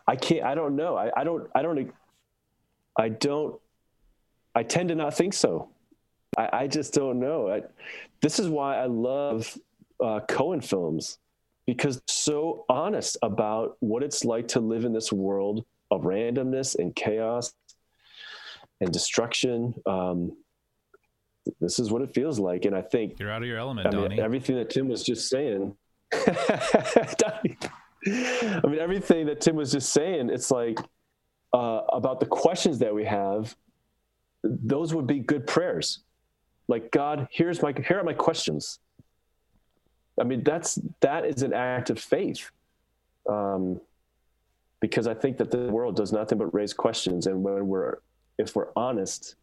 I 0.08 0.16
can't. 0.16 0.44
I 0.44 0.54
don't 0.54 0.76
know. 0.76 0.94
I, 0.94 1.10
I 1.16 1.24
don't. 1.24 1.48
I 1.54 1.62
don't. 1.62 1.92
I 2.98 3.08
don't. 3.08 3.58
I 4.54 4.62
tend 4.62 4.90
to 4.90 4.94
not 4.94 5.14
think 5.14 5.32
so. 5.32 5.70
I, 6.36 6.48
I 6.52 6.66
just 6.66 6.92
don't 6.92 7.18
know. 7.18 7.48
I, 7.50 7.62
this 8.20 8.38
is 8.38 8.48
why 8.48 8.76
I 8.76 8.86
love 8.86 9.56
uh, 10.02 10.20
Coen 10.28 10.64
films 10.64 11.18
because 11.66 12.00
so 12.08 12.64
honest 12.68 13.16
about 13.22 13.76
what 13.80 14.02
it's 14.02 14.24
like 14.24 14.48
to 14.48 14.60
live 14.60 14.84
in 14.84 14.92
this 14.92 15.12
world 15.12 15.64
of 15.90 16.02
randomness 16.02 16.78
and 16.78 16.94
chaos 16.94 17.52
and 18.80 18.92
destruction. 18.92 19.74
Um, 19.86 20.36
this 21.60 21.78
is 21.78 21.90
what 21.90 22.02
it 22.02 22.12
feels 22.14 22.38
like, 22.38 22.64
and 22.64 22.74
I 22.74 22.82
think 22.82 23.18
You're 23.18 23.30
out 23.30 23.42
of 23.42 23.48
your 23.48 23.58
element, 23.58 23.86
I 23.86 23.90
mean, 23.90 24.00
Donnie. 24.02 24.20
everything 24.20 24.56
that 24.56 24.70
Tim 24.70 24.88
was 24.88 25.04
just 25.04 25.28
saying. 25.28 25.76
I 26.12 27.40
mean, 28.64 28.78
everything 28.78 29.26
that 29.26 29.40
Tim 29.40 29.56
was 29.56 29.72
just 29.72 29.92
saying, 29.92 30.30
it's 30.30 30.50
like 30.50 30.78
uh, 31.52 31.80
about 31.92 32.20
the 32.20 32.26
questions 32.26 32.78
that 32.80 32.94
we 32.94 33.04
have. 33.04 33.56
Those 34.42 34.94
would 34.94 35.06
be 35.06 35.20
good 35.20 35.46
prayers. 35.46 36.00
Like 36.68 36.90
God, 36.90 37.28
here's 37.30 37.62
my 37.62 37.72
here 37.86 37.98
are 37.98 38.04
my 38.04 38.12
questions. 38.12 38.78
I 40.20 40.24
mean, 40.24 40.42
that's 40.42 40.78
that 41.00 41.26
is 41.26 41.42
an 41.42 41.52
act 41.52 41.90
of 41.90 41.98
faith, 41.98 42.50
um, 43.28 43.80
because 44.80 45.06
I 45.06 45.14
think 45.14 45.36
that 45.38 45.50
the 45.50 45.68
world 45.70 45.96
does 45.96 46.12
nothing 46.12 46.38
but 46.38 46.54
raise 46.54 46.72
questions, 46.72 47.26
and 47.26 47.42
when 47.42 47.66
we're 47.68 47.98
if 48.38 48.56
we're 48.56 48.68
honest, 48.76 49.36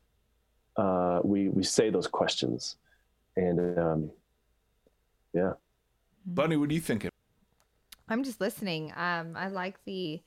uh, 0.78 1.20
we 1.24 1.50
we 1.50 1.64
say 1.64 1.90
those 1.90 2.08
questions, 2.08 2.78
and 3.36 3.78
um, 3.78 4.12
yeah. 5.34 5.54
Bunny, 6.26 6.56
what 6.56 6.70
are 6.70 6.74
you 6.74 6.80
thinking? 6.80 7.10
I'm 8.08 8.24
just 8.24 8.40
listening. 8.40 8.94
Um, 8.96 9.36
I 9.36 9.48
like 9.48 9.84
the, 9.86 10.22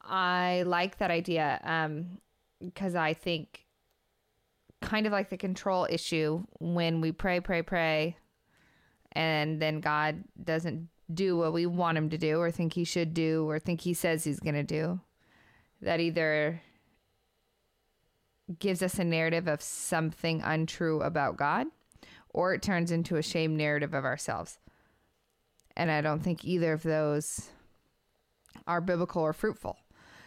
I 0.00 0.64
like 0.66 0.98
that 0.98 1.10
idea. 1.10 1.60
Um, 1.62 2.18
because 2.60 2.94
I 2.94 3.14
think, 3.14 3.64
kind 4.80 5.06
of 5.06 5.12
like 5.12 5.30
the 5.30 5.36
control 5.36 5.86
issue, 5.88 6.44
when 6.58 7.00
we 7.00 7.12
pray, 7.12 7.40
pray, 7.40 7.62
pray, 7.62 8.16
and 9.12 9.60
then 9.60 9.80
God 9.80 10.24
doesn't 10.42 10.88
do 11.12 11.36
what 11.36 11.52
we 11.52 11.66
want 11.66 11.98
Him 11.98 12.10
to 12.10 12.18
do, 12.18 12.38
or 12.38 12.50
think 12.50 12.72
He 12.74 12.84
should 12.84 13.14
do, 13.14 13.48
or 13.48 13.58
think 13.58 13.82
He 13.82 13.94
says 13.94 14.24
He's 14.24 14.40
going 14.40 14.54
to 14.54 14.62
do, 14.62 15.00
that 15.80 16.00
either 16.00 16.62
gives 18.58 18.82
us 18.82 18.98
a 18.98 19.04
narrative 19.04 19.46
of 19.46 19.62
something 19.62 20.42
untrue 20.42 21.00
about 21.00 21.36
God, 21.36 21.66
or 22.30 22.54
it 22.54 22.62
turns 22.62 22.90
into 22.90 23.16
a 23.16 23.22
shame 23.22 23.56
narrative 23.56 23.94
of 23.94 24.04
ourselves. 24.04 24.58
And 25.76 25.90
I 25.90 26.00
don't 26.00 26.20
think 26.20 26.44
either 26.44 26.72
of 26.72 26.82
those 26.82 27.50
are 28.66 28.80
biblical 28.80 29.22
or 29.22 29.32
fruitful. 29.32 29.78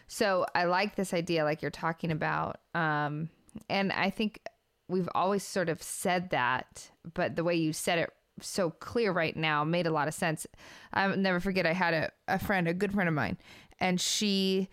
So 0.07 0.45
I 0.53 0.65
like 0.65 0.95
this 0.95 1.13
idea, 1.13 1.43
like 1.43 1.61
you're 1.61 1.71
talking 1.71 2.11
about. 2.11 2.57
Um, 2.73 3.29
and 3.69 3.91
I 3.91 4.09
think 4.09 4.39
we've 4.87 5.09
always 5.15 5.43
sort 5.43 5.69
of 5.69 5.81
said 5.81 6.29
that, 6.31 6.91
but 7.13 7.35
the 7.35 7.43
way 7.43 7.55
you 7.55 7.73
said 7.73 7.99
it 7.99 8.09
so 8.41 8.69
clear 8.69 9.11
right 9.11 9.35
now 9.35 9.63
made 9.63 9.87
a 9.87 9.91
lot 9.91 10.07
of 10.07 10.13
sense. 10.13 10.45
I'll 10.93 11.15
never 11.17 11.39
forget, 11.39 11.65
I 11.65 11.73
had 11.73 11.93
a, 11.93 12.11
a 12.27 12.39
friend, 12.39 12.67
a 12.67 12.73
good 12.73 12.93
friend 12.93 13.07
of 13.07 13.15
mine, 13.15 13.37
and 13.79 13.99
she 13.99 14.69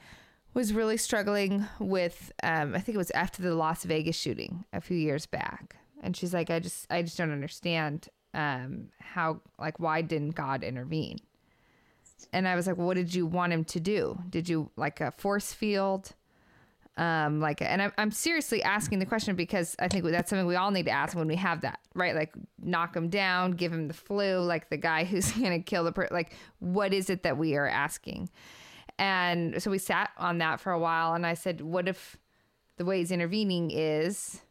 was 0.54 0.72
really 0.72 0.96
struggling 0.96 1.66
with 1.78 2.32
um, 2.42 2.74
I 2.74 2.80
think 2.80 2.94
it 2.94 2.98
was 2.98 3.10
after 3.12 3.42
the 3.42 3.54
Las 3.54 3.84
Vegas 3.84 4.16
shooting 4.16 4.64
a 4.72 4.80
few 4.80 4.96
years 4.96 5.26
back. 5.26 5.76
And 6.02 6.16
she's 6.16 6.34
like, 6.34 6.50
I 6.50 6.58
just 6.58 6.86
I 6.90 7.02
just 7.02 7.16
don't 7.16 7.32
understand 7.32 8.08
um, 8.34 8.88
how 8.98 9.40
like 9.58 9.78
why 9.78 10.02
didn't 10.02 10.34
God 10.34 10.62
intervene? 10.62 11.18
And 12.32 12.46
I 12.48 12.54
was 12.54 12.66
like, 12.66 12.76
well, 12.76 12.86
what 12.86 12.96
did 12.96 13.14
you 13.14 13.26
want 13.26 13.52
him 13.52 13.64
to 13.66 13.80
do? 13.80 14.18
Did 14.28 14.48
you 14.48 14.70
like 14.76 15.00
a 15.00 15.10
force 15.10 15.52
field? 15.52 16.12
Um, 16.96 17.40
like, 17.40 17.62
and 17.62 17.80
I'm, 17.80 17.92
I'm 17.96 18.10
seriously 18.10 18.62
asking 18.62 18.98
the 18.98 19.06
question 19.06 19.34
because 19.34 19.74
I 19.78 19.88
think 19.88 20.04
that's 20.04 20.28
something 20.28 20.46
we 20.46 20.56
all 20.56 20.70
need 20.70 20.84
to 20.84 20.90
ask 20.90 21.16
when 21.16 21.26
we 21.26 21.36
have 21.36 21.62
that, 21.62 21.78
right? 21.94 22.14
Like, 22.14 22.34
knock 22.60 22.94
him 22.94 23.08
down, 23.08 23.52
give 23.52 23.72
him 23.72 23.88
the 23.88 23.94
flu, 23.94 24.40
like 24.40 24.68
the 24.68 24.76
guy 24.76 25.04
who's 25.06 25.32
gonna 25.32 25.60
kill 25.60 25.84
the 25.84 25.92
person. 25.92 26.14
Like, 26.14 26.34
what 26.58 26.92
is 26.92 27.08
it 27.08 27.22
that 27.22 27.38
we 27.38 27.56
are 27.56 27.68
asking? 27.68 28.28
And 28.98 29.62
so 29.62 29.70
we 29.70 29.78
sat 29.78 30.10
on 30.18 30.38
that 30.38 30.60
for 30.60 30.70
a 30.70 30.78
while, 30.78 31.14
and 31.14 31.26
I 31.26 31.34
said, 31.34 31.62
what 31.62 31.88
if 31.88 32.16
the 32.76 32.84
way 32.84 32.98
he's 32.98 33.10
intervening 33.10 33.70
is 33.70 34.42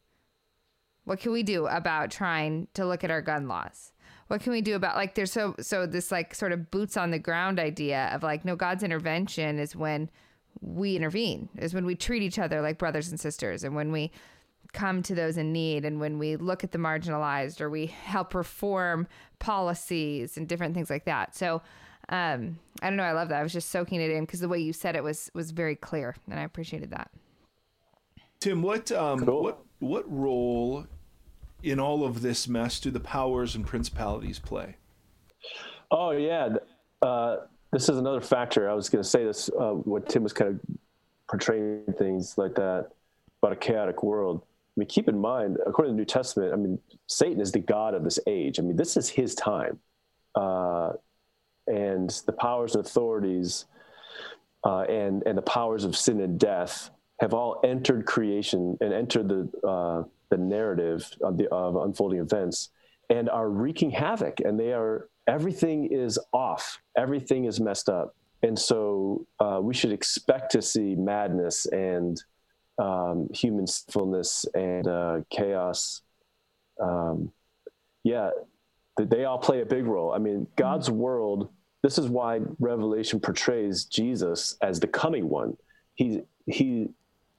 what 1.03 1.19
can 1.19 1.31
we 1.31 1.43
do 1.43 1.67
about 1.67 2.11
trying 2.11 2.67
to 2.73 2.85
look 2.85 3.03
at 3.03 3.11
our 3.11 3.21
gun 3.21 3.47
laws? 3.47 3.91
What 4.27 4.41
can 4.41 4.51
we 4.51 4.61
do 4.61 4.75
about 4.75 4.95
like 4.95 5.15
there's 5.15 5.31
so 5.31 5.55
so 5.59 5.85
this 5.85 6.11
like 6.11 6.33
sort 6.33 6.53
of 6.53 6.71
boots 6.71 6.95
on 6.95 7.11
the 7.11 7.19
ground 7.19 7.59
idea 7.59 8.09
of 8.13 8.23
like 8.23 8.45
no 8.45 8.55
God's 8.55 8.83
intervention 8.83 9.59
is 9.59 9.75
when 9.75 10.09
we 10.59 10.95
intervene 10.95 11.49
is 11.57 11.73
when 11.73 11.85
we 11.85 11.95
treat 11.95 12.21
each 12.21 12.39
other 12.39 12.61
like 12.61 12.77
brothers 12.77 13.09
and 13.09 13.19
sisters 13.19 13.63
and 13.63 13.75
when 13.75 13.91
we 13.91 14.11
come 14.73 15.01
to 15.03 15.15
those 15.15 15.37
in 15.37 15.51
need 15.51 15.85
and 15.85 15.99
when 15.99 16.17
we 16.17 16.35
look 16.35 16.63
at 16.63 16.71
the 16.71 16.77
marginalized 16.77 17.59
or 17.61 17.69
we 17.69 17.87
help 17.87 18.33
reform 18.33 19.07
policies 19.39 20.37
and 20.37 20.47
different 20.47 20.73
things 20.73 20.89
like 20.89 21.05
that. 21.05 21.35
So 21.35 21.61
um, 22.09 22.59
I 22.81 22.87
don't 22.87 22.97
know. 22.97 23.03
I 23.03 23.11
love 23.13 23.29
that. 23.29 23.39
I 23.39 23.43
was 23.43 23.53
just 23.53 23.69
soaking 23.69 24.01
it 24.01 24.11
in 24.11 24.25
because 24.25 24.39
the 24.39 24.49
way 24.49 24.59
you 24.59 24.73
said 24.73 24.95
it 24.95 25.03
was 25.03 25.31
was 25.33 25.51
very 25.51 25.75
clear, 25.75 26.15
and 26.29 26.39
I 26.39 26.43
appreciated 26.43 26.91
that. 26.91 27.09
Tim, 28.39 28.61
what 28.61 28.91
um, 28.91 29.25
Cool. 29.25 29.43
what 29.43 29.59
what 29.79 30.11
role 30.11 30.87
in 31.63 31.79
all 31.79 32.03
of 32.03 32.21
this 32.21 32.47
mess 32.47 32.79
do 32.79 32.91
the 32.91 32.99
powers 32.99 33.55
and 33.55 33.65
principalities 33.65 34.39
play? 34.39 34.75
Oh 35.89 36.11
yeah, 36.11 36.55
uh, 37.01 37.37
this 37.71 37.89
is 37.89 37.97
another 37.97 38.21
factor. 38.21 38.69
I 38.69 38.73
was 38.73 38.89
going 38.89 39.03
to 39.03 39.09
say 39.09 39.23
this. 39.23 39.49
Uh, 39.49 39.71
what 39.71 40.09
Tim 40.09 40.23
was 40.23 40.33
kind 40.33 40.51
of 40.51 40.59
portraying 41.29 41.83
things 41.97 42.37
like 42.37 42.55
that 42.55 42.89
about 43.41 43.53
a 43.53 43.55
chaotic 43.55 44.03
world. 44.03 44.43
I 44.43 44.79
mean, 44.79 44.87
keep 44.87 45.07
in 45.07 45.19
mind, 45.19 45.57
according 45.65 45.91
to 45.91 45.93
the 45.93 45.97
New 45.97 46.05
Testament, 46.05 46.53
I 46.53 46.55
mean, 46.55 46.79
Satan 47.07 47.39
is 47.39 47.51
the 47.51 47.59
god 47.59 47.93
of 47.93 48.03
this 48.03 48.19
age. 48.27 48.59
I 48.59 48.63
mean, 48.63 48.75
this 48.75 48.97
is 48.97 49.09
his 49.09 49.35
time, 49.35 49.79
uh, 50.35 50.93
and 51.67 52.09
the 52.25 52.33
powers 52.33 52.75
and 52.75 52.85
authorities, 52.85 53.65
uh, 54.65 54.81
and 54.81 55.23
and 55.25 55.37
the 55.37 55.41
powers 55.41 55.83
of 55.83 55.95
sin 55.95 56.21
and 56.21 56.39
death 56.39 56.89
have 57.19 57.33
all 57.33 57.59
entered 57.63 58.05
creation 58.05 58.77
and 58.81 58.93
entered 58.93 59.29
the 59.29 59.67
uh, 59.67 60.03
the 60.29 60.37
narrative 60.37 61.09
of 61.21 61.37
the 61.37 61.49
of 61.49 61.75
unfolding 61.75 62.19
events 62.19 62.69
and 63.11 63.29
are 63.29 63.49
wreaking 63.49 63.91
havoc. 63.91 64.39
And 64.39 64.59
they 64.59 64.71
are 64.71 65.09
everything 65.27 65.85
is 65.91 66.19
off, 66.33 66.79
everything 66.97 67.45
is 67.45 67.59
messed 67.59 67.89
up, 67.89 68.15
and 68.43 68.57
so 68.57 69.25
uh, 69.39 69.59
we 69.61 69.73
should 69.73 69.91
expect 69.91 70.51
to 70.51 70.61
see 70.61 70.95
madness 70.95 71.65
and 71.67 72.21
um, 72.77 73.27
human 73.33 73.67
sinfulness 73.67 74.45
and 74.53 74.87
uh, 74.87 75.19
chaos. 75.29 76.01
Um, 76.81 77.31
yeah, 78.03 78.31
they 78.97 79.25
all 79.25 79.37
play 79.37 79.61
a 79.61 79.65
big 79.65 79.85
role. 79.85 80.13
I 80.13 80.17
mean, 80.17 80.47
God's 80.55 80.89
world. 80.89 81.49
This 81.83 81.97
is 81.97 82.09
why 82.09 82.41
Revelation 82.59 83.19
portrays 83.19 83.85
Jesus 83.85 84.55
as 84.61 84.79
the 84.79 84.87
coming 84.87 85.29
one. 85.29 85.57
He 85.95 86.21
he 86.45 86.89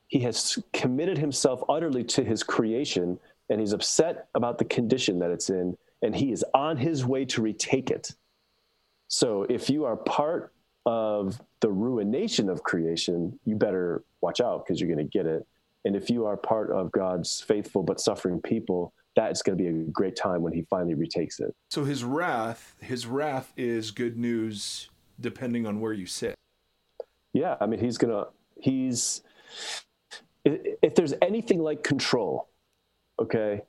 he 0.09 0.21
has 0.21 0.59
committed 0.73 1.16
himself 1.16 1.62
utterly 1.68 2.05
to 2.05 2.25
his 2.25 2.42
creation, 2.42 3.18
and 3.51 3.61
he's 3.61 3.73
upset 3.73 4.29
about 4.35 4.59
the 4.59 4.64
condition 4.64 5.18
that 5.21 5.31
it's 5.31 5.49
in, 5.51 5.77
and 6.03 6.15
he 6.15 6.33
is 6.33 6.45
on 6.55 6.77
his 6.77 7.05
way 7.05 7.25
to 7.27 7.43
retake 7.43 7.91
it. 7.91 8.15
So, 9.09 9.45
if 9.49 9.71
you 9.71 9.85
are 9.85 9.97
part 9.97 10.53
of 10.87 11.41
the 11.61 11.71
ruination 11.71 12.49
of 12.49 12.62
creation, 12.62 13.38
you 13.45 13.57
better 13.57 14.03
watch 14.21 14.41
out 14.41 14.65
because 14.65 14.81
you're 14.81 14.93
going 14.93 15.07
to 15.07 15.19
get 15.19 15.27
it. 15.27 15.47
And 15.85 15.97
if 15.97 16.11
you 16.11 16.27
are 16.27 16.37
part 16.37 16.71
of 16.71 16.91
God's 16.93 17.41
faithful 17.41 17.83
but 17.83 18.01
suffering 18.01 18.41
people, 18.41 18.93
that's 19.15 19.43
going 19.43 19.59
to 19.59 19.62
be 19.62 19.69
a 19.69 19.85
great 19.91 20.17
time 20.17 20.43
when 20.43 20.53
he 20.53 20.62
finally 20.62 20.95
retakes 20.95 21.41
it. 21.41 21.55
So 21.71 21.85
his 21.85 22.05
wrath, 22.05 22.75
his 22.81 23.07
wrath 23.07 23.53
is 23.57 23.91
good 23.91 24.17
news 24.17 24.88
depending 25.21 25.67
on 25.67 25.81
where 25.81 25.93
you 25.93 26.07
sit. 26.07 26.35
Yeah, 27.33 27.57
I 27.61 27.67
mean 27.67 27.81
he's 27.81 27.99
going 27.99 28.12
to 28.12 28.29
he's 28.61 29.23
if 30.45 30.95
there's 30.95 31.15
anything 31.23 31.61
like 31.61 31.85
control, 31.85 32.49
okay? 33.21 33.62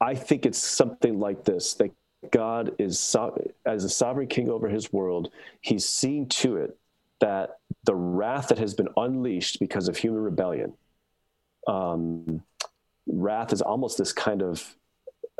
I 0.00 0.14
think 0.14 0.46
it's 0.46 0.58
something 0.58 1.18
like 1.18 1.44
this 1.44 1.74
that 1.74 1.90
God 2.30 2.74
is 2.78 3.16
as 3.64 3.84
a 3.84 3.88
sovereign 3.88 4.26
king 4.26 4.48
over 4.48 4.68
his 4.68 4.92
world, 4.92 5.30
he's 5.60 5.86
seeing 5.86 6.28
to 6.28 6.56
it 6.56 6.76
that 7.20 7.58
the 7.84 7.94
wrath 7.94 8.48
that 8.48 8.58
has 8.58 8.74
been 8.74 8.88
unleashed 8.96 9.58
because 9.60 9.88
of 9.88 9.96
human 9.96 10.20
rebellion 10.20 10.74
um, 11.66 12.42
wrath 13.06 13.52
is 13.52 13.62
almost 13.62 13.98
this 13.98 14.12
kind 14.12 14.42
of 14.42 14.76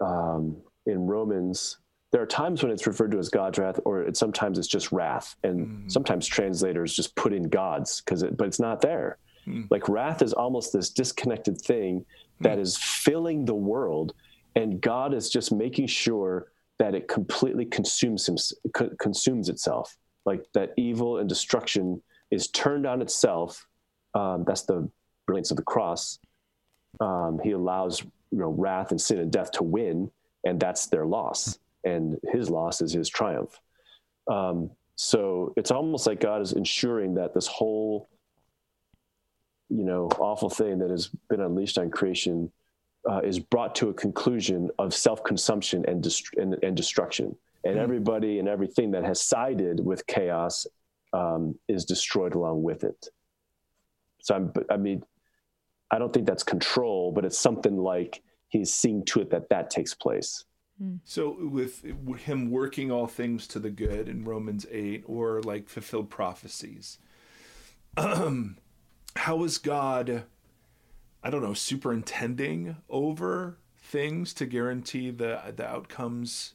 um, 0.02 0.56
in 0.86 1.06
Romans. 1.06 1.78
There 2.12 2.22
are 2.22 2.26
times 2.26 2.62
when 2.62 2.72
it's 2.72 2.86
referred 2.86 3.10
to 3.12 3.18
as 3.18 3.28
God's 3.28 3.58
wrath, 3.58 3.80
or 3.84 4.02
it, 4.02 4.16
sometimes 4.16 4.58
it's 4.58 4.68
just 4.68 4.92
wrath, 4.92 5.36
and 5.42 5.66
mm. 5.66 5.92
sometimes 5.92 6.26
translators 6.26 6.94
just 6.94 7.14
put 7.16 7.32
in 7.32 7.48
God's 7.48 8.00
because 8.00 8.22
it, 8.22 8.36
but 8.36 8.46
it's 8.46 8.60
not 8.60 8.80
there. 8.80 9.18
Mm. 9.46 9.66
Like 9.70 9.88
wrath 9.88 10.22
is 10.22 10.32
almost 10.32 10.72
this 10.72 10.90
disconnected 10.90 11.60
thing 11.60 12.04
that 12.40 12.58
mm. 12.58 12.60
is 12.60 12.76
filling 12.76 13.44
the 13.44 13.54
world, 13.54 14.14
and 14.56 14.80
God 14.80 15.14
is 15.14 15.30
just 15.30 15.52
making 15.52 15.86
sure 15.86 16.50
that 16.78 16.94
it 16.94 17.08
completely 17.08 17.64
consumes 17.64 18.28
him, 18.28 18.36
consumes 18.98 19.48
itself. 19.48 19.96
Like 20.24 20.44
that 20.54 20.72
evil 20.76 21.18
and 21.18 21.28
destruction 21.28 22.02
is 22.32 22.48
turned 22.48 22.86
on 22.86 23.00
itself. 23.00 23.64
Um, 24.14 24.44
that's 24.44 24.62
the 24.62 24.90
brilliance 25.26 25.52
of 25.52 25.56
the 25.56 25.62
cross 25.62 26.18
um, 27.00 27.40
he 27.42 27.52
allows 27.52 28.02
you 28.02 28.38
know 28.38 28.48
wrath 28.48 28.90
and 28.90 29.00
sin 29.00 29.18
and 29.18 29.30
death 29.30 29.50
to 29.52 29.62
win, 29.62 30.10
and 30.44 30.58
that's 30.58 30.86
their 30.86 31.06
loss, 31.06 31.58
and 31.84 32.18
his 32.32 32.50
loss 32.50 32.80
is 32.80 32.92
his 32.92 33.08
triumph. 33.08 33.60
Um, 34.30 34.70
so 34.96 35.52
it's 35.56 35.70
almost 35.70 36.06
like 36.06 36.20
God 36.20 36.40
is 36.40 36.52
ensuring 36.52 37.14
that 37.14 37.34
this 37.34 37.46
whole 37.46 38.08
you 39.68 39.84
know 39.84 40.08
awful 40.18 40.50
thing 40.50 40.78
that 40.78 40.90
has 40.90 41.08
been 41.28 41.40
unleashed 41.40 41.78
on 41.78 41.90
creation 41.90 42.50
uh, 43.08 43.20
is 43.22 43.38
brought 43.38 43.74
to 43.74 43.88
a 43.88 43.94
conclusion 43.94 44.70
of 44.78 44.92
self-consumption 44.92 45.84
and, 45.86 46.02
dest- 46.02 46.34
and, 46.36 46.56
and 46.62 46.76
destruction 46.76 47.36
and 47.64 47.74
mm-hmm. 47.74 47.82
everybody 47.82 48.38
and 48.38 48.48
everything 48.48 48.90
that 48.90 49.04
has 49.04 49.20
sided 49.20 49.84
with 49.84 50.06
chaos 50.06 50.66
um, 51.12 51.54
is 51.68 51.84
destroyed 51.84 52.34
along 52.34 52.62
with 52.62 52.84
it 52.84 53.08
so 54.20 54.34
I'm, 54.34 54.52
i 54.70 54.76
mean 54.76 55.04
I 55.90 55.98
don't 55.98 56.12
think 56.12 56.26
that's 56.26 56.42
control, 56.42 57.12
but 57.12 57.24
it's 57.24 57.38
something 57.38 57.76
like 57.76 58.22
he's 58.48 58.72
seeing 58.72 59.04
to 59.06 59.20
it 59.20 59.30
that 59.30 59.48
that 59.50 59.70
takes 59.70 59.94
place. 59.94 60.44
Hmm. 60.78 60.96
So 61.04 61.36
with 61.38 61.84
him 62.18 62.50
working 62.50 62.90
all 62.90 63.06
things 63.06 63.46
to 63.48 63.58
the 63.58 63.70
good 63.70 64.08
in 64.08 64.24
Romans 64.24 64.66
8 64.70 65.04
or 65.06 65.40
like 65.42 65.68
fulfilled 65.68 66.10
prophecies, 66.10 66.98
um, 67.96 68.58
how 69.16 69.44
is 69.44 69.58
God, 69.58 70.24
I 71.22 71.30
don't 71.30 71.42
know, 71.42 71.54
superintending 71.54 72.76
over 72.88 73.58
things 73.78 74.34
to 74.34 74.46
guarantee 74.46 75.10
the 75.10 75.40
the 75.54 75.66
outcomes, 75.66 76.54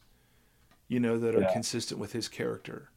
you 0.88 1.00
know, 1.00 1.18
that 1.18 1.36
are 1.36 1.42
yeah. 1.42 1.54
consistent 1.54 2.00
with 2.00 2.14
his 2.14 2.28
character? 2.28 2.90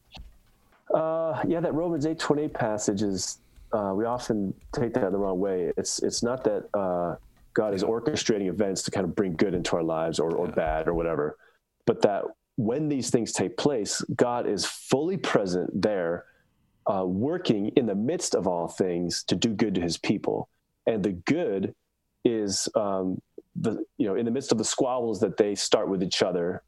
Uh, 0.93 1.41
yeah, 1.47 1.59
that 1.59 1.73
Romans 1.73 2.05
8 2.05 2.17
28 2.17 2.53
passage 2.53 3.01
is 3.01 3.39
uh, 3.73 3.93
we 3.93 4.05
often 4.05 4.53
take 4.71 4.93
that 4.93 5.11
the 5.11 5.17
wrong 5.17 5.39
way. 5.39 5.71
It's 5.77 6.01
it's 6.01 6.23
not 6.23 6.43
that 6.43 6.69
uh, 6.73 7.15
God 7.53 7.73
is 7.73 7.83
orchestrating 7.83 8.47
events 8.47 8.83
to 8.83 8.91
kind 8.91 9.05
of 9.05 9.15
bring 9.15 9.35
good 9.35 9.53
into 9.53 9.75
our 9.75 9.83
lives 9.83 10.19
or, 10.19 10.31
or 10.35 10.47
bad 10.47 10.87
or 10.87 10.93
whatever, 10.93 11.37
but 11.85 12.01
that 12.01 12.23
when 12.57 12.87
these 12.87 13.09
things 13.09 13.33
take 13.33 13.57
place, 13.57 14.01
God 14.15 14.47
is 14.47 14.65
fully 14.65 15.17
present 15.17 15.69
there, 15.81 16.25
uh, 16.87 17.05
working 17.05 17.69
in 17.75 17.85
the 17.85 17.95
midst 17.95 18.33
of 18.33 18.47
all 18.47 18.67
things 18.67 19.23
to 19.23 19.35
do 19.35 19.53
good 19.53 19.75
to 19.75 19.81
His 19.81 19.97
people, 19.97 20.47
and 20.85 21.03
the 21.03 21.11
good 21.11 21.73
is 22.23 22.67
um, 22.75 23.21
the 23.55 23.83
you 23.97 24.07
know 24.07 24.15
in 24.15 24.25
the 24.25 24.31
midst 24.31 24.51
of 24.51 24.57
the 24.57 24.65
squabbles 24.65 25.19
that 25.19 25.37
they 25.37 25.55
start 25.55 25.89
with 25.89 26.03
each 26.03 26.21
other, 26.21 26.63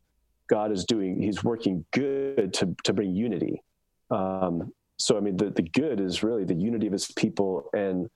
God 0.49 0.71
is 0.71 0.85
doing 0.85 1.21
He's 1.21 1.43
working 1.43 1.85
good 1.91 2.53
to 2.55 2.75
to 2.83 2.93
bring 2.93 3.15
unity. 3.15 3.61
Um, 4.09 4.71
so 4.97 5.17
I 5.17 5.19
mean, 5.19 5.37
the, 5.37 5.49
the 5.49 5.63
good 5.63 5.99
is 5.99 6.23
really 6.23 6.43
the 6.43 6.55
unity 6.55 6.87
of 6.87 6.93
his 6.93 7.11
people 7.11 7.69
and 7.73 8.09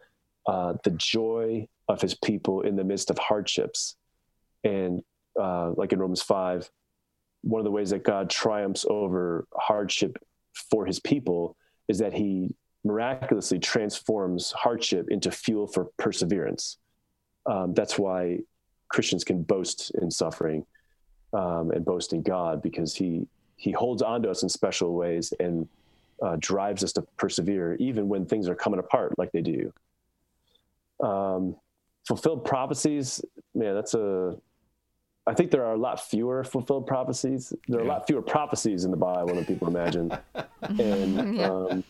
uh, 0.48 0.74
the 0.84 0.92
joy 0.92 1.68
of 1.88 2.02
his 2.02 2.16
people 2.16 2.62
in 2.62 2.76
the 2.76 2.84
midst 2.84 3.10
of 3.10 3.18
hardships. 3.18 3.96
And 4.64 5.02
uh, 5.40 5.72
like 5.76 5.94
in 5.94 6.00
Romans 6.00 6.22
5, 6.22 6.70
one 7.44 7.60
of 7.60 7.66
the 7.66 7.72
ways 7.72 7.92
that 7.92 8.04
God 8.04 8.30
triumphs 8.30 8.86
over 8.90 9.48
hardship 9.54 10.18
for 10.70 10.86
his 10.86 11.00
people 11.00 11.56
is 11.88 12.00
that 12.00 12.14
he 12.14 12.56
miraculously 12.84 13.60
transforms 13.60 14.52
hardship 14.52 15.08
into 15.10 15.32
fuel 15.32 15.68
for 15.68 15.86
perseverance. 15.98 16.78
Um, 17.46 17.74
that's 17.74 17.98
why 17.98 18.40
Christians 18.90 19.24
can 19.24 19.44
boast 19.44 19.92
in 20.02 20.12
suffering 20.12 20.66
um, 21.34 21.72
and 21.72 21.86
boast 21.86 22.14
in 22.14 22.22
God 22.22 22.62
because 22.62 22.96
he 22.96 23.28
he 23.56 23.72
holds 23.72 24.02
on 24.02 24.24
to 24.24 24.30
us 24.32 24.42
in 24.42 24.50
special 24.50 24.96
ways 24.96 25.34
and 25.40 25.68
uh, 26.22 26.36
drives 26.40 26.84
us 26.84 26.94
to 26.94 27.04
persevere, 27.18 27.76
even 27.76 28.08
when 28.10 28.26
things 28.26 28.50
are 28.50 28.56
coming 28.56 28.80
apart 28.80 29.18
like 29.18 29.32
they 29.32 29.42
do. 29.42 29.72
Um, 31.04 31.56
fulfilled 32.08 32.46
prophecies, 32.46 33.24
man, 33.54 33.76
that's 33.76 33.94
a. 33.94 34.36
I 35.28 35.36
think 35.36 35.52
there 35.52 35.64
are 35.64 35.74
a 35.74 35.78
lot 35.78 36.00
fewer 36.00 36.44
fulfilled 36.44 36.88
prophecies. 36.88 37.54
There 37.68 37.80
are 37.80 37.84
yeah. 37.84 37.90
a 37.90 37.94
lot 37.94 38.08
fewer 38.08 38.24
prophecies 38.24 38.86
in 38.86 38.92
the 38.92 38.98
Bible 38.98 39.36
than 39.36 39.46
people 39.46 39.68
imagine, 39.68 40.12
and 40.62 41.36
yeah. 41.36 41.50
um, 41.50 41.84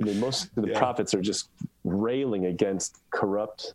I 0.00 0.04
mean, 0.04 0.20
most 0.20 0.48
of 0.56 0.64
the 0.64 0.70
yeah. 0.70 0.78
prophets 0.78 1.14
are 1.14 1.20
just 1.20 1.50
railing 1.84 2.46
against 2.46 2.98
corrupt, 3.10 3.74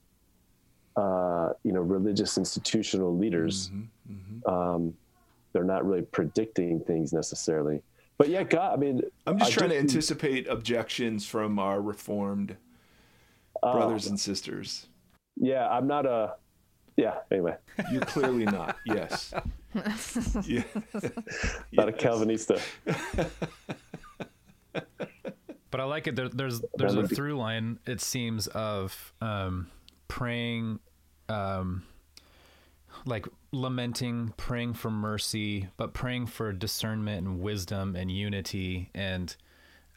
uh, 0.95 1.49
you 1.63 1.71
know, 1.71 1.82
religious 1.82 2.38
institutional 2.38 3.15
leaders. 3.15 3.69
Mm-hmm, 3.69 4.13
mm-hmm. 4.13 4.49
Um, 4.49 4.93
they're 5.53 5.63
not 5.63 5.86
really 5.86 6.01
predicting 6.01 6.80
things 6.82 7.13
necessarily. 7.13 7.82
But 8.17 8.30
yeah, 8.30 8.43
God, 8.43 8.73
I 8.73 8.77
mean, 8.77 9.01
I'm 9.25 9.38
just 9.38 9.51
I 9.51 9.56
trying 9.56 9.69
to 9.69 9.77
anticipate 9.77 10.47
objections 10.47 11.25
from 11.25 11.60
our 11.60 11.82
reformed 11.82 12.56
uh, 13.62 13.73
brothers 13.73 14.08
and 14.08 14.19
sisters. 14.19 14.88
Yeah, 15.36 15.67
I'm 15.69 15.88
not 15.88 16.06
a. 16.06 16.34
Yeah. 16.95 17.15
Anyway, 17.32 17.56
you're 17.91 18.01
clearly 18.01 18.45
not. 18.45 18.75
Yes. 18.86 19.34
yeah. 20.45 20.63
not 20.93 21.03
yes. 21.71 21.88
a 21.88 21.91
Calvinista. 21.91 22.60
But 25.78 25.84
I 25.84 25.86
like 25.86 26.08
it. 26.08 26.16
There, 26.16 26.28
there's 26.28 26.60
there's 26.76 26.96
a 26.96 27.08
through 27.08 27.38
line. 27.38 27.78
It 27.86 28.02
seems 28.02 28.48
of 28.48 29.13
um, 29.22 29.70
praying. 30.08 30.80
Um, 31.30 31.84
like 33.06 33.28
lamenting, 33.52 34.34
praying 34.38 34.74
for 34.74 34.90
mercy, 34.90 35.68
but 35.78 35.94
praying 35.94 36.26
for 36.26 36.52
discernment 36.52 37.28
and 37.28 37.40
wisdom 37.42 37.96
and 37.96 38.10
unity 38.10 38.90
and 38.96 39.36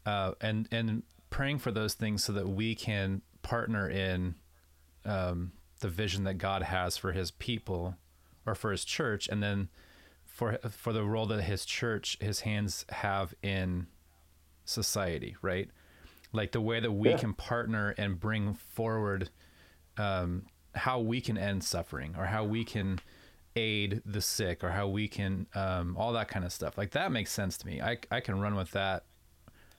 uh, 0.05 0.33
and 0.43 0.69
and 0.71 1.03
praying 1.31 1.61
for 1.61 1.71
those 1.71 1.95
things 1.95 2.23
so 2.23 2.35
that 2.35 2.47
we 2.47 2.75
can 2.75 3.23
partner 3.40 3.88
in 3.88 4.35
um, 5.07 5.53
the 5.79 5.88
vision 5.88 6.25
that 6.25 6.35
God 6.35 6.62
has 6.62 6.99
for 6.99 7.12
His 7.12 7.31
people 7.31 7.97
or 8.45 8.55
for 8.55 8.71
His 8.71 8.85
church, 8.85 9.29
and 9.29 9.43
then 9.43 9.71
for 10.27 10.59
for 10.69 10.93
the 10.93 11.05
role 11.05 11.25
that 11.27 11.45
His 11.45 11.64
church, 11.64 12.19
His 12.21 12.40
hands 12.40 12.85
have 12.90 13.33
in 13.43 13.87
society, 14.64 15.37
right? 15.42 15.68
Like 16.33 16.53
the 16.53 16.61
way 16.61 16.81
that 16.81 16.92
we 16.92 17.11
yeah. 17.11 17.18
can 17.18 17.35
partner 17.35 17.94
and 17.99 18.18
bring 18.18 18.55
forward 18.55 19.31
um, 19.96 20.46
how 20.75 21.01
we 21.01 21.20
can 21.20 21.37
end 21.37 21.64
suffering 21.64 22.14
or 22.16 22.27
how 22.27 22.44
we 22.44 22.64
can 22.64 23.01
aid 23.57 24.03
the 24.07 24.20
sick 24.20 24.62
or 24.62 24.70
how 24.70 24.87
we 24.88 25.09
can 25.09 25.46
um, 25.55 25.96
all 25.96 26.12
that 26.12 26.29
kind 26.29 26.44
of 26.44 26.53
stuff 26.53 26.79
like 26.79 26.92
that 26.92 27.11
makes 27.11 27.33
sense 27.33 27.59
to 27.59 27.66
me 27.66 27.81
I, 27.81 27.99
I 28.11 28.20
can 28.20 28.40
run 28.40 28.55
with 28.55 28.70
that 28.73 29.05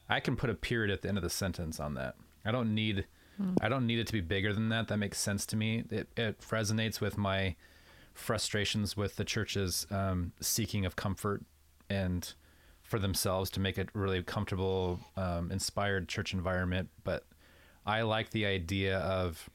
i 0.10 0.20
can 0.20 0.36
put 0.36 0.50
a 0.50 0.54
period 0.54 0.91
at 0.91 1.02
the 1.02 1.08
end 1.08 1.17
of 1.17 1.24
the 1.24 1.30
sentence 1.30 1.80
on 1.80 1.94
that 1.94 2.15
i 2.44 2.52
don't 2.52 2.76
need 2.76 3.06
hmm. 3.38 3.54
i 3.62 3.70
don't 3.70 3.88
need 3.88 4.00
it 4.00 4.08
to 4.08 4.13
be 4.13 4.20
bigger 4.20 4.54
than 4.54 4.67
that 4.70 4.89
that 4.89 4.98
makes 4.98 5.20
sense 5.20 5.46
to 5.48 5.56
me 5.56 5.86
it, 5.89 6.10
it 6.17 6.39
resonates 6.41 7.00
with 7.00 7.17
my 7.17 7.56
frustrations 8.13 8.98
with 8.98 9.15
the 9.15 9.24
church's 9.24 9.88
um, 9.89 10.34
seeking 10.41 10.86
of 10.86 10.98
comfort 10.98 11.44
and 11.89 12.34
for 12.91 12.99
themselves 12.99 13.49
to 13.49 13.60
make 13.60 13.77
a 13.77 13.88
really 13.93 14.21
comfortable 14.21 14.99
um, 15.17 15.51
inspired 15.51 16.08
church 16.08 16.34
environment 16.34 16.89
but 17.04 17.25
i 17.86 18.01
like 18.01 18.30
the 18.30 18.45
idea 18.45 18.99
of 18.99 19.49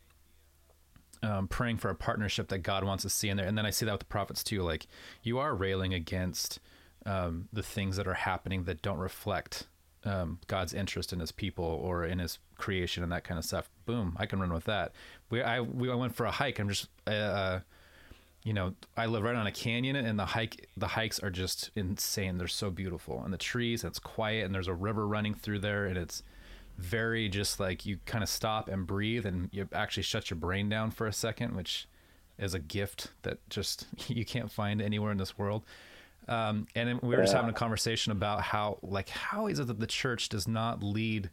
um, 1.23 1.49
praying 1.49 1.79
for 1.79 1.91
a 1.91 1.95
partnership 1.95 2.49
that 2.49 2.59
God 2.59 2.85
wants 2.85 3.03
to 3.03 3.11
see 3.11 3.29
in 3.29 3.37
there. 3.37 3.47
And 3.47 3.57
then 3.57 3.67
I 3.67 3.71
see 3.71 3.87
that 3.87 3.93
with 3.93 4.01
the 4.01 4.07
prophets 4.07 4.45
too. 4.45 4.63
Like 4.63 4.87
you 5.23 5.39
are 5.39 5.55
railing 5.55 5.95
against 5.95 6.61
um, 7.05 7.49
the 7.53 7.63
things 7.63 7.97
that 7.97 8.07
are 8.07 8.15
happening 8.15 8.65
that 8.65 8.83
don't 8.83 8.99
reflect 8.99 9.67
um, 10.05 10.39
God's 10.47 10.73
interest 10.75 11.13
in 11.13 11.21
His 11.21 11.33
people 11.33 11.65
or 11.65 12.05
in 12.05 12.19
His 12.19 12.39
creation 12.57 13.03
and 13.03 13.13
that 13.13 13.25
kind 13.25 13.39
of 13.39 13.45
stuff. 13.45 13.69
Boom, 13.87 14.17
I 14.19 14.27
can 14.27 14.41
run 14.41 14.53
with 14.53 14.65
that. 14.65 14.93
We 15.31 15.43
I 15.43 15.61
we 15.61 15.93
went 15.93 16.15
for 16.15 16.27
a 16.27 16.31
hike. 16.31 16.59
I'm 16.59 16.69
just 16.69 16.89
uh, 17.07 17.61
you 18.47 18.53
know 18.53 18.75
I 18.97 19.07
live 19.07 19.25
right 19.25 19.35
on 19.35 19.49
a 19.49 19.53
canyon 19.53 19.97
and 19.97 20.17
the 20.17 20.25
hike 20.25 20.69
the 20.77 20.87
hikes 20.87 21.19
are 21.19 21.31
just 21.31 21.73
insane. 21.75 22.39
They're 22.39 22.47
so 22.47 22.71
beautiful 22.71 23.21
and 23.25 23.35
the 23.35 23.39
trees. 23.39 23.83
And 23.83 23.91
it's 23.91 23.99
quiet 23.99 24.47
and 24.47 24.55
there's 24.55 24.69
a 24.69 24.75
river 24.75 25.09
running 25.09 25.35
through 25.35 25.59
there 25.59 25.87
and 25.87 25.99
it's 25.99 26.23
very 26.79 27.29
just 27.29 27.59
like 27.59 27.85
you 27.85 27.99
kind 28.07 28.23
of 28.23 28.31
stop 28.31 28.69
and 28.69 28.87
breathe 28.87 29.27
and 29.27 29.49
you 29.51 29.69
actually 29.73 30.05
shut 30.05 30.31
your 30.31 30.39
brain 30.39 30.69
down 30.69 30.93
for 30.93 31.09
a 31.09 31.13
second, 31.13 31.57
which 31.57 31.89
is 32.39 32.55
a 32.55 32.61
gift 32.61 33.09
that 33.23 33.39
just 33.51 33.89
you 34.07 34.25
can't 34.25 34.53
find 34.53 34.81
anywhere 34.81 35.11
in 35.11 35.19
this 35.19 35.37
world. 35.37 35.65
Um, 36.29 36.69
and 36.77 37.01
we 37.03 37.17
were 37.17 37.23
just 37.23 37.35
having 37.35 37.51
a 37.51 37.55
conversation 37.55 38.13
about 38.13 38.43
how, 38.43 38.79
like, 38.83 39.09
how 39.09 39.49
is 39.49 39.59
it 39.59 39.67
that 39.67 39.81
the 39.81 39.87
church 39.87 40.29
does 40.29 40.47
not 40.47 40.83
lead 40.83 41.31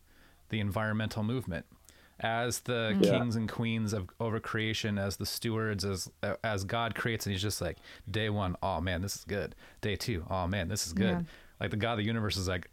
the 0.50 0.60
environmental 0.60 1.24
movement 1.24 1.66
as 2.24 2.62
the 2.62 2.98
Yeah. 3.02 3.12
kings 3.20 3.36
and 3.36 3.48
queens 3.50 3.94
of 3.94 4.10
over 4.20 4.40
creation, 4.40 4.98
as 4.98 5.18
the 5.18 5.26
stewards, 5.26 5.84
as 5.86 6.10
as 6.44 6.64
God 6.64 6.96
creates, 6.96 7.26
and 7.26 7.34
He's 7.34 7.42
just 7.42 7.62
like, 7.62 7.78
day 8.10 8.30
one, 8.30 8.56
oh 8.64 8.82
man, 8.82 9.02
this 9.02 9.16
is 9.18 9.24
good. 9.26 9.54
Day 9.82 9.96
two, 9.96 10.26
oh 10.30 10.48
man, 10.48 10.70
this 10.70 10.88
is 10.88 10.94
good. 10.94 11.12
Yeah. 11.12 11.22
Like 11.60 11.70
the 11.72 11.78
God 11.78 11.94
of 11.94 11.98
the 12.00 12.06
universe 12.06 12.38
is 12.38 12.48
like 12.48 12.70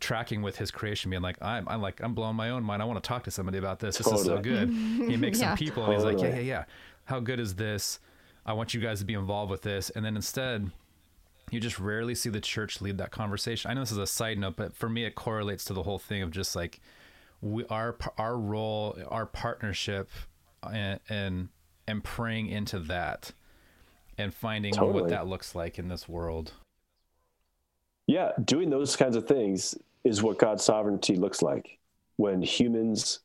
tracking 0.00 0.42
with 0.42 0.56
His 0.56 0.70
creation, 0.70 1.10
being 1.10 1.22
like, 1.22 1.36
I'm, 1.40 1.68
I'm 1.68 1.80
like, 1.80 2.02
I'm 2.02 2.14
blowing 2.14 2.36
my 2.36 2.50
own 2.50 2.64
mind. 2.64 2.82
I 2.82 2.84
want 2.84 3.02
to 3.02 3.06
talk 3.06 3.22
to 3.24 3.30
somebody 3.30 3.58
about 3.58 3.78
this. 3.78 3.96
This 3.98 4.06
is 4.08 4.24
so 4.24 4.38
good. 4.40 4.68
He 4.68 5.16
makes 5.16 5.38
Yeah. 5.40 5.50
some 5.50 5.58
people, 5.58 5.84
and 5.84 5.94
He's 5.94 6.04
like, 6.04 6.20
yeah, 6.20 6.34
yeah, 6.34 6.40
yeah. 6.40 6.64
How 7.04 7.20
good 7.20 7.38
is 7.38 7.54
this? 7.54 8.00
I 8.44 8.52
want 8.52 8.74
you 8.74 8.80
guys 8.80 8.98
to 8.98 9.04
be 9.06 9.14
involved 9.14 9.50
with 9.50 9.62
this, 9.62 9.90
and 9.90 10.04
then 10.04 10.16
instead 10.16 10.70
you 11.50 11.60
just 11.60 11.78
rarely 11.78 12.14
see 12.14 12.30
the 12.30 12.40
church 12.40 12.80
lead 12.80 12.98
that 12.98 13.10
conversation. 13.12 13.70
I 13.70 13.74
know 13.74 13.80
this 13.80 13.92
is 13.92 13.98
a 13.98 14.06
side 14.06 14.38
note, 14.38 14.56
but 14.56 14.74
for 14.74 14.88
me, 14.88 15.04
it 15.04 15.14
correlates 15.14 15.64
to 15.66 15.72
the 15.74 15.82
whole 15.84 15.98
thing 15.98 16.22
of 16.22 16.30
just 16.30 16.56
like 16.56 16.80
we 17.44 17.64
our 17.66 17.96
our 18.18 18.36
role, 18.36 18.98
our 19.08 19.26
partnership, 19.26 20.08
and 20.62 20.98
and, 21.08 21.48
and 21.86 22.02
praying 22.02 22.48
into 22.48 22.78
that, 22.80 23.32
and 24.18 24.32
finding 24.34 24.74
what 24.76 25.08
that 25.10 25.26
looks 25.26 25.54
like 25.54 25.78
in 25.78 25.88
this 25.88 26.08
world. 26.08 26.52
Yeah, 28.06 28.32
doing 28.44 28.70
those 28.70 28.96
kinds 28.96 29.16
of 29.16 29.28
things 29.28 29.76
is 30.04 30.22
what 30.22 30.38
God's 30.38 30.64
sovereignty 30.64 31.16
looks 31.16 31.42
like 31.42 31.78
when 32.16 32.42
humans 32.42 33.20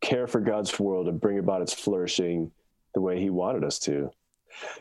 care 0.00 0.26
for 0.26 0.40
God's 0.40 0.78
world 0.80 1.08
and 1.08 1.20
bring 1.20 1.38
about 1.38 1.62
its 1.62 1.72
flourishing 1.72 2.50
the 2.94 3.00
way 3.00 3.20
He 3.20 3.30
wanted 3.30 3.64
us 3.64 3.78
to. 3.80 4.10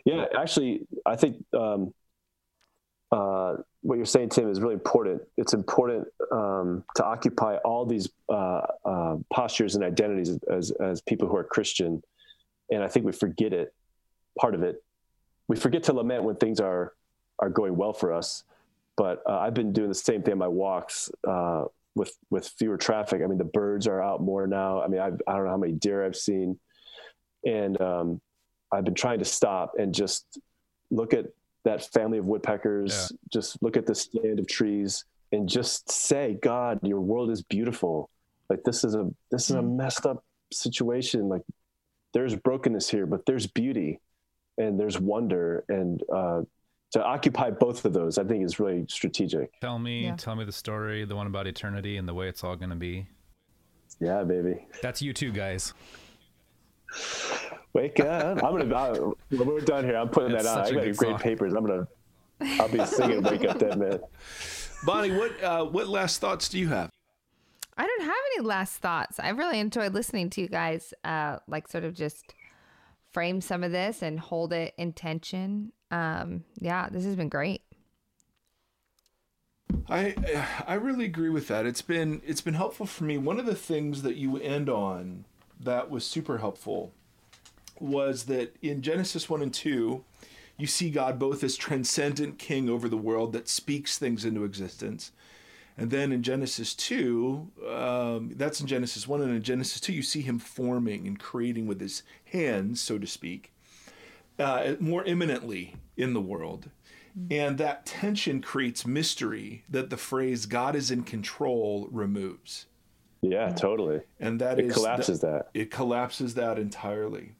Yeah, 0.05 0.25
actually, 0.37 0.87
I 1.05 1.15
think 1.15 1.43
um, 1.53 1.93
uh, 3.11 3.57
what 3.81 3.95
you're 3.95 4.05
saying, 4.05 4.29
Tim, 4.29 4.49
is 4.49 4.61
really 4.61 4.73
important. 4.73 5.21
It's 5.37 5.53
important 5.53 6.07
um, 6.31 6.83
to 6.95 7.03
occupy 7.03 7.57
all 7.57 7.85
these 7.85 8.09
uh, 8.29 8.61
uh, 8.85 9.17
postures 9.33 9.75
and 9.75 9.83
identities 9.83 10.37
as, 10.49 10.71
as 10.71 11.01
people 11.01 11.27
who 11.27 11.35
are 11.35 11.43
Christian. 11.43 12.01
And 12.71 12.83
I 12.83 12.87
think 12.87 13.05
we 13.05 13.11
forget 13.11 13.53
it, 13.53 13.73
part 14.39 14.55
of 14.55 14.63
it. 14.63 14.83
We 15.47 15.57
forget 15.57 15.83
to 15.83 15.93
lament 15.93 16.23
when 16.23 16.35
things 16.37 16.59
are, 16.59 16.93
are 17.39 17.49
going 17.49 17.75
well 17.75 17.93
for 17.93 18.13
us 18.13 18.43
but 18.97 19.23
uh, 19.27 19.39
I've 19.39 19.55
been 19.55 19.73
doing 19.73 19.89
the 19.89 19.95
same 19.95 20.21
thing 20.21 20.33
on 20.33 20.37
my 20.37 20.47
walks 20.47 21.09
uh, 21.27 21.65
with 21.95 22.15
with 22.29 22.47
fewer 22.59 22.77
traffic. 22.77 23.21
I 23.23 23.25
mean, 23.25 23.39
the 23.39 23.43
birds 23.43 23.87
are 23.87 23.99
out 23.99 24.21
more 24.21 24.45
now. 24.45 24.81
I 24.81 24.87
mean, 24.87 25.01
I've, 25.01 25.19
I 25.27 25.33
don't 25.33 25.45
know 25.45 25.49
how 25.49 25.57
many 25.57 25.73
deer 25.73 26.05
I've 26.05 26.15
seen, 26.15 26.59
and 27.43 27.81
um, 27.81 28.21
I've 28.71 28.83
been 28.83 28.93
trying 28.93 29.17
to 29.17 29.25
stop 29.25 29.73
and 29.79 29.91
just 29.91 30.39
look 30.91 31.15
at 31.15 31.25
that 31.63 31.83
family 31.93 32.17
of 32.17 32.25
woodpeckers. 32.25 33.11
Just 33.29 33.61
look 33.61 33.77
at 33.77 33.85
the 33.85 33.95
stand 33.95 34.39
of 34.39 34.47
trees 34.47 35.05
and 35.31 35.47
just 35.47 35.89
say, 35.89 36.37
God, 36.41 36.79
your 36.83 36.99
world 36.99 37.29
is 37.31 37.41
beautiful. 37.43 38.09
Like 38.49 38.63
this 38.63 38.83
is 38.83 38.95
a 38.95 39.09
this 39.29 39.49
is 39.49 39.55
a 39.55 39.61
messed 39.61 40.05
up 40.05 40.23
situation. 40.51 41.29
Like 41.29 41.43
there's 42.13 42.35
brokenness 42.35 42.89
here, 42.89 43.05
but 43.05 43.25
there's 43.25 43.47
beauty 43.47 43.99
and 44.57 44.79
there's 44.79 44.99
wonder 44.99 45.63
and 45.69 46.03
uh, 46.13 46.41
to 46.91 47.01
occupy 47.01 47.49
both 47.49 47.85
of 47.85 47.93
those, 47.93 48.17
I 48.17 48.25
think 48.25 48.43
is 48.43 48.59
really 48.59 48.85
strategic. 48.89 49.57
Tell 49.61 49.79
me, 49.79 50.03
Yeah. 50.05 50.15
tell 50.17 50.35
me 50.35 50.43
the 50.43 50.51
story, 50.51 51.05
the 51.05 51.15
one 51.15 51.25
about 51.27 51.47
eternity 51.47 51.95
and 51.95 52.05
the 52.05 52.13
way 52.13 52.27
it's 52.27 52.43
all 52.43 52.57
going 52.57 52.69
to 52.71 52.75
be. 52.75 53.07
Yeah, 54.01 54.23
baby. 54.23 54.67
That's 54.81 55.01
U2, 55.01 55.33
guys. 55.33 55.73
Wake 57.73 57.99
up. 58.01 58.43
I'm 58.43 58.57
gonna. 58.57 58.75
I, 58.75 58.91
when 58.91 59.47
we're 59.47 59.61
done 59.61 59.85
here, 59.85 59.95
I'm 59.97 60.09
putting 60.09 60.31
It's 60.35 60.43
that 60.43 60.57
on. 60.59 60.65
such 60.65 60.75
I 60.75 60.81
a 60.81 60.85
got 60.87 60.97
great 60.97 61.11
song. 61.11 61.19
papers. 61.19 61.53
I'm 61.53 61.65
gonna. 61.65 61.87
I'll 62.59 62.67
be 62.69 62.83
singing 62.85 63.21
"Wake 63.23 63.45
Up, 63.45 63.59
Dead 63.59 63.77
Man." 63.77 63.99
Bonnie, 64.85 65.11
what 65.15 65.43
uh, 65.43 65.63
what 65.65 65.87
last 65.87 66.19
thoughts 66.19 66.49
do 66.49 66.59
you 66.59 66.67
have? 66.69 66.89
I 67.77 67.85
don't 67.87 68.01
have 68.01 68.15
any 68.35 68.45
last 68.45 68.77
thoughts. 68.77 69.19
I've 69.19 69.37
really 69.37 69.59
enjoyed 69.59 69.93
listening 69.93 70.29
to 70.31 70.41
you 70.41 70.47
guys, 70.49 70.93
uh, 71.03 71.37
like 71.47 71.67
sort 71.67 71.83
of 71.83 71.93
just 71.93 72.33
frame 73.11 73.41
some 73.41 73.63
of 73.63 73.71
this 73.71 74.01
and 74.01 74.19
hold 74.19 74.53
it 74.53 74.73
in 74.77 74.91
tension. 74.93 75.71
Um, 75.91 76.43
yeah, 76.59 76.89
this 76.89 77.05
has 77.05 77.15
been 77.15 77.29
great. 77.29 77.61
I 79.89 80.15
I 80.67 80.73
really 80.75 81.05
agree 81.05 81.29
with 81.29 81.47
that. 81.47 81.65
It's 81.65 81.81
been 81.81 82.21
it's 82.25 82.41
been 82.41 82.53
helpful 82.53 82.85
for 82.85 83.03
me. 83.05 83.17
One 83.17 83.39
of 83.39 83.45
the 83.45 83.55
things 83.55 84.01
that 84.01 84.15
you 84.15 84.37
end 84.37 84.69
on 84.69 85.25
that 85.59 85.89
was 85.89 86.05
super 86.05 86.39
helpful 86.39 86.93
was 87.81 88.25
that 88.25 88.55
in 88.61 88.81
Genesis 88.81 89.29
1 89.29 89.41
and 89.41 89.53
2, 89.53 90.03
you 90.57 90.67
see 90.67 90.89
God 90.89 91.17
both 91.17 91.43
as 91.43 91.55
transcendent 91.55 92.37
king 92.37 92.69
over 92.69 92.87
the 92.87 92.97
world 92.97 93.33
that 93.33 93.47
speaks 93.47 93.97
things 93.97 94.25
into 94.25 94.43
existence. 94.43 95.11
And 95.77 95.89
then 95.89 96.11
in 96.11 96.21
Genesis 96.21 96.75
2, 96.75 97.51
um, 97.67 98.31
that's 98.35 98.61
in 98.61 98.67
Genesis 98.67 99.07
1, 99.07 99.21
and 99.21 99.35
in 99.35 99.41
Genesis 99.41 99.79
2, 99.79 99.93
you 99.93 100.03
see 100.03 100.21
him 100.21 100.37
forming 100.37 101.07
and 101.07 101.17
creating 101.17 101.65
with 101.65 101.79
his 101.79 102.03
hands, 102.25 102.81
so 102.81 102.99
to 102.99 103.07
speak, 103.07 103.51
uh, 104.37 104.75
more 104.79 105.03
immanently 105.05 105.75
in 105.97 106.13
the 106.13 106.21
world. 106.21 106.69
And 107.29 107.57
that 107.57 107.85
tension 107.85 108.41
creates 108.41 108.85
mystery 108.85 109.63
that 109.69 109.89
the 109.89 109.97
phrase 109.97 110.45
God 110.45 110.75
is 110.75 110.91
in 110.91 111.03
control 111.03 111.87
removes. 111.91 112.67
Yeah, 113.21 113.51
totally. 113.51 114.01
And 114.19 114.39
that 114.41 114.59
It 114.59 114.65
is 114.65 114.73
collapses 114.73 115.19
that. 115.21 115.49
It 115.53 115.71
collapses 115.71 116.33
that 116.35 116.57
entirely. 116.57 117.33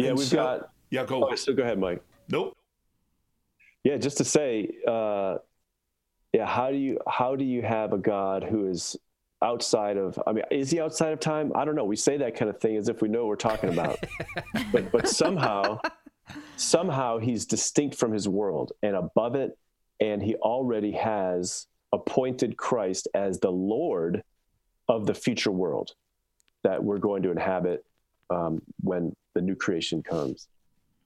Yeah, 0.00 0.10
And 0.10 0.18
we've 0.18 0.26
so- 0.28 0.36
got. 0.36 0.70
Yeah, 0.90 1.04
go. 1.04 1.28
Oh, 1.30 1.34
so 1.36 1.52
go 1.52 1.62
ahead, 1.62 1.78
Mike. 1.78 2.02
Nope. 2.28 2.56
Yeah, 3.84 3.96
just 3.96 4.18
to 4.18 4.24
say, 4.24 4.70
uh, 4.86 5.36
yeah, 6.32 6.46
how 6.46 6.70
do 6.70 6.76
you 6.76 6.98
how 7.08 7.36
do 7.36 7.44
you 7.44 7.62
have 7.62 7.92
a 7.92 7.98
God 7.98 8.42
who 8.42 8.68
is 8.68 8.96
outside 9.42 9.96
of? 9.96 10.18
I 10.26 10.32
mean, 10.32 10.44
is 10.50 10.70
he 10.70 10.80
outside 10.80 11.12
of 11.12 11.20
time? 11.20 11.52
I 11.54 11.64
don't 11.64 11.74
know. 11.76 11.84
We 11.84 11.96
say 11.96 12.16
that 12.18 12.34
kind 12.36 12.50
of 12.50 12.60
thing 12.60 12.76
as 12.76 12.88
if 12.88 13.02
we 13.02 13.08
know 13.08 13.20
what 13.20 13.28
we're 13.28 13.36
talking 13.36 13.70
about, 13.70 13.98
but 14.72 14.90
but 14.90 15.08
somehow, 15.08 15.78
somehow 16.56 17.18
he's 17.18 17.46
distinct 17.46 17.96
from 17.96 18.12
his 18.12 18.28
world 18.28 18.72
and 18.82 18.96
above 18.96 19.34
it, 19.34 19.56
and 20.00 20.22
he 20.22 20.34
already 20.36 20.92
has 20.92 21.66
appointed 21.92 22.56
Christ 22.56 23.08
as 23.14 23.38
the 23.40 23.50
Lord 23.50 24.22
of 24.88 25.06
the 25.06 25.14
future 25.14 25.52
world 25.52 25.92
that 26.64 26.82
we're 26.82 26.98
going 26.98 27.22
to 27.22 27.30
inhabit 27.30 27.84
um, 28.28 28.60
when 28.82 29.14
the 29.34 29.40
new 29.40 29.54
creation 29.54 30.02
comes 30.02 30.48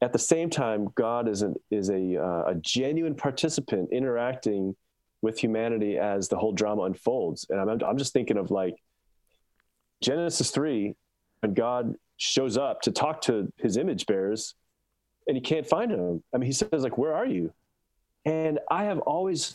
at 0.04 0.12
the 0.12 0.18
same 0.18 0.50
time, 0.50 0.90
God 0.94 1.28
is 1.28 1.40
an, 1.40 1.54
is 1.70 1.88
a 1.88 2.22
uh, 2.22 2.50
a 2.50 2.54
genuine 2.56 3.14
participant 3.14 3.88
interacting 3.90 4.76
with 5.22 5.38
humanity 5.38 5.96
as 5.96 6.28
the 6.28 6.36
whole 6.36 6.52
drama 6.52 6.82
unfolds. 6.82 7.46
And 7.48 7.58
I'm 7.58 7.82
I'm 7.82 7.96
just 7.96 8.12
thinking 8.12 8.36
of 8.36 8.50
like 8.50 8.76
Genesis 10.02 10.50
three, 10.50 10.94
when 11.40 11.54
God 11.54 11.94
shows 12.18 12.58
up 12.58 12.82
to 12.82 12.92
talk 12.92 13.22
to 13.22 13.50
his 13.56 13.78
image 13.78 14.04
bearers, 14.04 14.54
and 15.26 15.36
he 15.36 15.40
can't 15.40 15.66
find 15.66 15.90
them. 15.90 16.22
I 16.34 16.36
mean, 16.36 16.46
he 16.46 16.52
says 16.52 16.82
like, 16.82 16.98
"Where 16.98 17.14
are 17.14 17.26
you?" 17.26 17.52
And 18.26 18.58
I 18.70 18.84
have 18.84 18.98
always, 19.00 19.54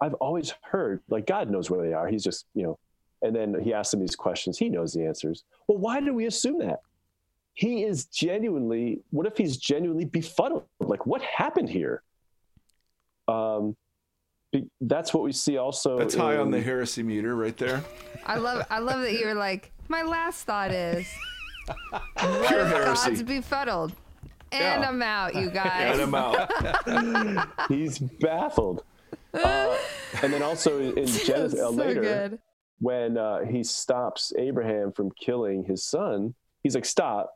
I've 0.00 0.14
always 0.14 0.54
heard 0.62 1.00
like 1.08 1.26
God 1.26 1.50
knows 1.50 1.70
where 1.70 1.84
they 1.84 1.92
are. 1.92 2.06
He's 2.06 2.22
just 2.22 2.46
you 2.54 2.62
know, 2.62 2.78
and 3.22 3.34
then 3.34 3.60
he 3.60 3.74
asks 3.74 3.90
them 3.90 4.00
these 4.00 4.14
questions. 4.14 4.58
He 4.58 4.68
knows 4.68 4.92
the 4.92 5.04
answers. 5.06 5.42
Well, 5.66 5.78
why 5.78 6.00
do 6.00 6.14
we 6.14 6.26
assume 6.26 6.60
that? 6.60 6.80
He 7.54 7.82
is 7.84 8.06
genuinely 8.06 9.00
what 9.10 9.26
if 9.26 9.36
he's 9.36 9.56
genuinely 9.56 10.04
befuddled 10.06 10.64
like 10.80 11.04
what 11.06 11.20
happened 11.22 11.68
here 11.68 12.02
um 13.28 13.76
be- 14.52 14.68
that's 14.82 15.14
what 15.14 15.22
we 15.22 15.32
see 15.32 15.56
also 15.56 15.98
That's 15.98 16.14
high 16.14 16.36
on 16.36 16.50
the 16.50 16.60
heresy 16.60 17.02
meter 17.02 17.34
right 17.36 17.56
there. 17.56 17.82
I 18.26 18.36
love 18.36 18.66
I 18.68 18.80
love 18.80 19.00
that 19.00 19.14
you're 19.14 19.34
like, 19.34 19.72
my 19.88 20.02
last 20.02 20.44
thought 20.44 20.70
is 20.72 21.06
Pure 22.18 22.68
God's 22.70 23.02
heresy. 23.04 23.22
befuddled. 23.22 23.92
And 24.50 24.82
Yeah. 24.82 24.88
I'm 24.88 25.00
out, 25.02 25.34
you 25.34 25.48
guys 25.50 25.98
And 26.00 26.12
guys. 26.12 26.48
I'm 26.86 26.94
out. 26.94 27.48
he's 27.68 27.98
baffled 27.98 28.84
uh, 29.32 29.76
and 30.22 30.30
then 30.32 30.42
also 30.42 30.78
in 30.80 30.98
in 30.98 31.06
Genesis 31.06 31.54
uh, 31.58 31.68
so 31.68 31.70
later 31.70 32.00
good. 32.02 32.38
when 32.80 33.16
uh, 33.16 33.44
he 33.46 33.64
stops 33.64 34.32
Abraham 34.36 34.92
from 34.92 35.10
killing 35.12 35.64
his 35.64 35.82
son 35.84 36.34
he's 36.62 36.74
like 36.74 36.84
stop 36.84 37.30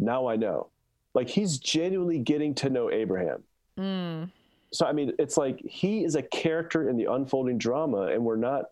now 0.00 0.26
I 0.26 0.36
know 0.36 0.68
like 1.14 1.28
he's 1.28 1.58
genuinely 1.58 2.18
getting 2.18 2.54
to 2.56 2.70
know 2.70 2.90
Abraham 2.90 3.42
Mm. 3.78 4.30
so 4.72 4.84
I 4.84 4.92
mean, 4.92 5.12
it's 5.18 5.36
like 5.36 5.60
he 5.64 6.04
is 6.04 6.14
a 6.14 6.22
character 6.22 6.88
in 6.90 6.96
the 6.96 7.10
unfolding 7.12 7.56
drama, 7.56 8.08
and 8.08 8.22
we're 8.24 8.36
not 8.36 8.64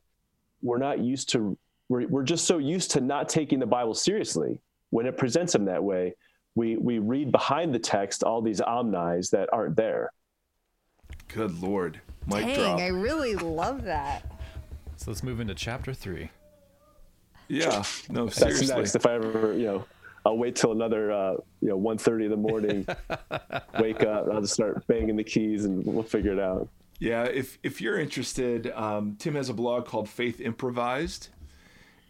we're 0.61 0.79
not 0.79 0.99
used 0.99 1.31
to 1.31 1.57
we're 1.89 2.07
we're 2.09 2.25
just 2.25 2.45
so 2.45 2.59
used 2.59 2.91
to 2.91 3.01
not 3.01 3.29
taking 3.29 3.59
the 3.59 3.67
Bible 3.67 3.95
seriously 3.95 4.61
when 4.91 5.07
it 5.07 5.17
presents 5.17 5.55
him 5.55 5.65
that 5.67 5.83
way. 5.83 6.15
We 6.57 6.77
we 6.77 6.99
read 6.99 7.33
behind 7.33 7.73
the 7.75 7.79
text 7.79 8.23
all 8.23 8.43
these 8.43 8.61
omnis 8.61 9.31
that 9.31 9.49
aren't 9.53 9.77
there. 9.77 10.11
Good 11.29 11.59
lord, 11.63 12.01
mic 12.27 12.45
Dang, 12.45 12.55
drop. 12.57 12.81
I 12.81 12.89
really 12.89 13.37
love 13.37 13.85
that. 13.85 14.31
So 14.97 15.11
let's 15.11 15.23
move 15.23 15.41
into 15.41 15.55
chapter 15.55 15.95
three. 15.95 16.31
Yeah, 17.47 17.83
no, 18.11 18.29
seriously. 18.29 18.29
That's 18.29 18.37
seriously. 18.37 18.77
next. 18.77 18.95
If 18.97 19.07
I 19.07 19.15
ever, 19.15 19.55
you 19.55 19.67
know, 19.67 19.85
I'll 20.29 20.37
wait 20.37 20.57
till 20.57 20.73
another, 20.73 21.11
uh, 21.11 21.33
you 21.63 21.69
know, 21.69 21.81
1.30 21.81 22.25
in 22.25 22.31
the 22.31 22.37
morning, 22.37 22.87
wake 23.81 24.03
up, 24.03 24.25
and 24.25 24.35
I'll 24.35 24.43
just 24.43 24.53
start 24.53 24.87
banging 24.87 25.17
the 25.17 25.25
keys, 25.25 25.65
and 25.65 25.83
we'll 25.87 26.03
figure 26.03 26.33
it 26.33 26.39
out. 26.39 26.69
Yeah, 26.99 27.25
if 27.25 27.59
if 27.63 27.81
you're 27.81 27.99
interested, 27.99 28.71
um, 28.73 29.17
Tim 29.19 29.37
has 29.37 29.49
a 29.49 29.55
blog 29.55 29.87
called 29.87 30.07
Faith 30.07 30.41
Improvised, 30.41 31.31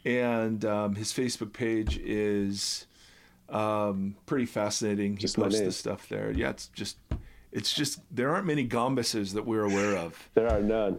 and 0.05 0.65
um, 0.65 0.97
his 0.97 1.13
Facebook 1.13 1.53
page 1.53 1.99
is 1.99 2.87
um, 3.51 4.17
pretty 4.27 4.47
fascinating. 4.47 5.13
He 5.13 5.19
Just 5.19 5.37
posts 5.37 5.61
the 5.61 5.71
stuff 5.71 6.09
there. 6.09 6.33
Yeah, 6.33 6.51
it's 6.51 6.69
just 6.69 6.97
it's 7.53 7.73
just 7.73 8.01
there 8.11 8.31
aren't 8.35 8.47
many 8.47 8.65
Gombises 8.65 9.35
that 9.35 9.47
we're 9.47 9.65
aware 9.65 9.97
of. 9.97 10.29
There 10.35 10.49
are 10.49 10.61
none. 10.61 10.99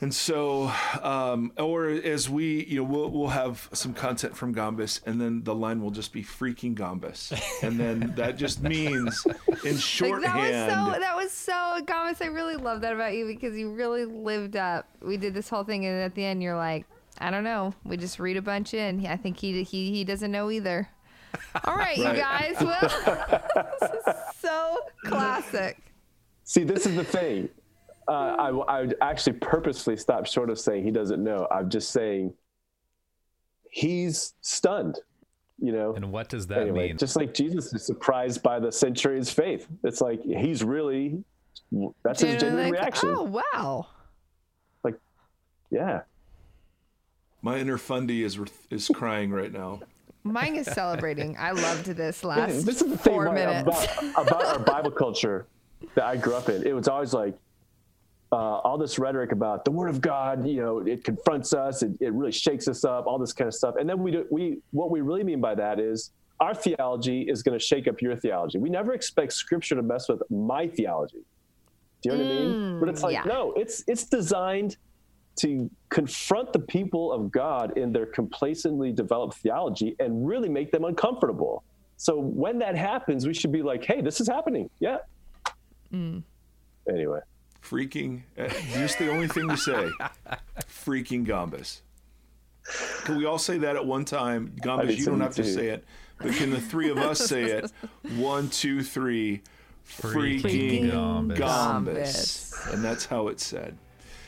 And 0.00 0.14
so, 0.14 0.72
um, 1.02 1.50
or 1.58 1.88
as 1.88 2.30
we, 2.30 2.64
you 2.66 2.76
know, 2.76 2.84
we'll 2.84 3.10
we'll 3.10 3.28
have 3.28 3.68
some 3.72 3.94
content 3.94 4.36
from 4.36 4.54
Gombis, 4.54 5.00
and 5.04 5.20
then 5.20 5.42
the 5.42 5.54
line 5.54 5.82
will 5.82 5.90
just 5.90 6.12
be 6.12 6.22
freaking 6.22 6.76
Gombis, 6.76 7.32
and 7.64 7.80
then 7.80 8.12
that 8.16 8.36
just 8.36 8.62
means 8.62 9.26
in 9.64 9.74
Like 9.74 10.22
that 10.22 10.36
was 10.36 10.94
so 10.94 11.00
that 11.00 11.16
was 11.16 11.32
so 11.32 11.52
Gombis, 11.84 12.22
I 12.22 12.26
really 12.26 12.54
love 12.56 12.80
that 12.82 12.92
about 12.92 13.14
you 13.14 13.26
because 13.26 13.56
you 13.58 13.72
really 13.72 14.04
lived 14.04 14.54
up. 14.56 14.86
We 15.02 15.16
did 15.16 15.34
this 15.34 15.48
whole 15.48 15.64
thing 15.64 15.84
and 15.84 16.00
at 16.00 16.14
the 16.14 16.24
end 16.24 16.42
you're 16.44 16.56
like, 16.56 16.86
I 17.18 17.30
don't 17.32 17.44
know. 17.44 17.74
We 17.84 17.96
just 17.96 18.20
read 18.20 18.36
a 18.36 18.42
bunch 18.42 18.74
in. 18.74 19.04
I 19.04 19.16
think 19.16 19.36
he 19.38 19.64
he 19.64 19.90
he 19.90 20.04
doesn't 20.04 20.30
know 20.30 20.50
either. 20.50 20.88
All 21.64 21.76
right, 21.76 21.98
Right. 21.98 22.14
you 22.14 22.22
guys. 22.22 22.56
Well, 22.60 23.42
this 23.80 23.90
is 24.06 24.14
so 24.40 24.78
classic. 25.04 25.76
See, 26.44 26.62
this 26.62 26.86
is 26.86 26.94
the 26.94 27.04
thing. 27.04 27.48
Uh, 28.08 28.12
I, 28.12 28.48
I 28.48 28.80
would 28.80 28.94
actually 29.02 29.34
purposely 29.34 29.96
stop 29.96 30.26
short 30.26 30.48
of 30.48 30.58
saying 30.58 30.82
he 30.84 30.90
doesn't 30.90 31.22
know. 31.22 31.46
I'm 31.50 31.68
just 31.68 31.90
saying 31.90 32.32
he's 33.70 34.32
stunned, 34.40 34.98
you 35.58 35.72
know? 35.72 35.94
And 35.94 36.10
what 36.10 36.30
does 36.30 36.46
that 36.46 36.62
anyway, 36.62 36.88
mean? 36.88 36.96
just 36.96 37.16
like 37.16 37.34
Jesus 37.34 37.72
is 37.74 37.84
surprised 37.84 38.42
by 38.42 38.58
the 38.60 38.72
centurion's 38.72 39.30
faith. 39.30 39.68
It's 39.84 40.00
like 40.00 40.22
he's 40.22 40.64
really, 40.64 41.22
that's 42.02 42.22
his 42.22 42.40
genuine 42.40 42.70
like, 42.70 42.80
reaction. 42.80 43.14
Oh 43.14 43.24
wow. 43.24 43.86
Like, 44.82 44.98
yeah. 45.70 46.00
My 47.42 47.58
inner 47.58 47.78
Fundy 47.78 48.24
is 48.24 48.38
is 48.70 48.88
crying 48.88 49.30
right 49.30 49.52
now. 49.52 49.80
Mine 50.24 50.56
is 50.56 50.66
celebrating. 50.66 51.36
I 51.38 51.52
loved 51.52 51.86
this 51.86 52.22
Yeah, 52.22 52.28
last 52.28 52.66
this 52.66 52.82
is 52.82 52.90
the 52.90 52.98
thing 52.98 53.14
four 53.14 53.24
right, 53.26 53.34
minutes. 53.34 53.86
about, 54.14 54.26
about 54.26 54.44
our 54.44 54.58
Bible 54.58 54.90
culture 54.90 55.46
that 55.94 56.04
I 56.04 56.16
grew 56.16 56.34
up 56.34 56.48
in. 56.48 56.66
It 56.66 56.74
was 56.74 56.88
always 56.88 57.14
like 57.14 57.38
uh, 58.30 58.36
all 58.36 58.78
this 58.78 58.98
rhetoric 58.98 59.32
about 59.32 59.64
the 59.64 59.70
Word 59.70 59.88
of 59.88 60.00
God. 60.00 60.46
You 60.46 60.60
know, 60.62 60.78
it 60.78 61.04
confronts 61.04 61.52
us, 61.52 61.82
it, 61.82 61.92
it 62.00 62.12
really 62.12 62.32
shakes 62.32 62.68
us 62.68 62.84
up, 62.84 63.06
all 63.06 63.18
this 63.18 63.32
kind 63.32 63.48
of 63.48 63.54
stuff. 63.54 63.76
And 63.78 63.88
then 63.88 64.02
we 64.02 64.10
do, 64.10 64.26
we 64.30 64.58
what 64.70 64.90
we 64.90 65.00
really 65.00 65.24
mean 65.24 65.40
by 65.40 65.54
that 65.54 65.80
is 65.80 66.10
our 66.40 66.54
theology 66.54 67.22
is 67.22 67.42
going 67.42 67.58
to 67.58 67.64
shake 67.64 67.88
up 67.88 68.00
your 68.00 68.16
theology. 68.16 68.58
We 68.58 68.70
never 68.70 68.92
expect 68.92 69.32
Scripture 69.32 69.74
to 69.74 69.82
mess 69.82 70.08
with 70.08 70.22
my 70.30 70.68
theology. 70.68 71.24
Do 72.02 72.10
you 72.10 72.16
know 72.16 72.24
what 72.24 72.32
I 72.32 72.38
mean? 72.38 72.80
But 72.80 72.88
it's 72.90 73.02
like 73.02 73.14
yeah. 73.14 73.22
no, 73.24 73.52
it's 73.54 73.82
it's 73.88 74.04
designed 74.04 74.76
to 75.40 75.70
confront 75.88 76.52
the 76.52 76.58
people 76.58 77.12
of 77.12 77.30
God 77.30 77.76
in 77.78 77.92
their 77.92 78.06
complacently 78.06 78.92
developed 78.92 79.34
theology 79.36 79.96
and 80.00 80.26
really 80.26 80.48
make 80.48 80.70
them 80.70 80.84
uncomfortable. 80.84 81.64
So 81.96 82.18
when 82.18 82.58
that 82.58 82.76
happens, 82.76 83.26
we 83.26 83.34
should 83.34 83.52
be 83.52 83.62
like, 83.62 83.84
"Hey, 83.84 84.00
this 84.00 84.20
is 84.20 84.28
happening." 84.28 84.70
Yeah. 84.78 84.98
Anyway, 86.88 87.20
Freaking, 87.68 88.22
uh, 88.38 88.48
just 88.74 88.98
the 88.98 89.10
only 89.10 89.28
thing 89.28 89.48
to 89.48 89.56
say. 89.56 89.88
Freaking 90.68 91.26
Gombis. 91.26 91.80
Can 93.04 93.16
we 93.16 93.24
all 93.26 93.38
say 93.38 93.58
that 93.58 93.76
at 93.76 93.84
one 93.86 94.04
time? 94.04 94.52
Gombis, 94.62 94.96
you 94.96 95.04
don't 95.06 95.20
have 95.20 95.34
to 95.34 95.44
something 95.44 95.54
to- 95.56 95.60
say 95.60 95.68
it, 95.68 95.84
but 96.18 96.32
can 96.34 96.50
the 96.50 96.60
three 96.60 96.90
of 96.90 96.98
us 96.98 97.18
say 97.20 97.44
it? 97.44 97.70
One, 98.16 98.48
two, 98.50 98.82
three. 98.82 99.42
Freaking, 99.86 100.42
Freaking 100.42 100.90
Gombis. 100.92 101.36
Gombis. 101.38 102.72
And 102.74 102.84
that's 102.84 103.06
how 103.06 103.28
it's 103.28 103.44
said. 103.46 103.76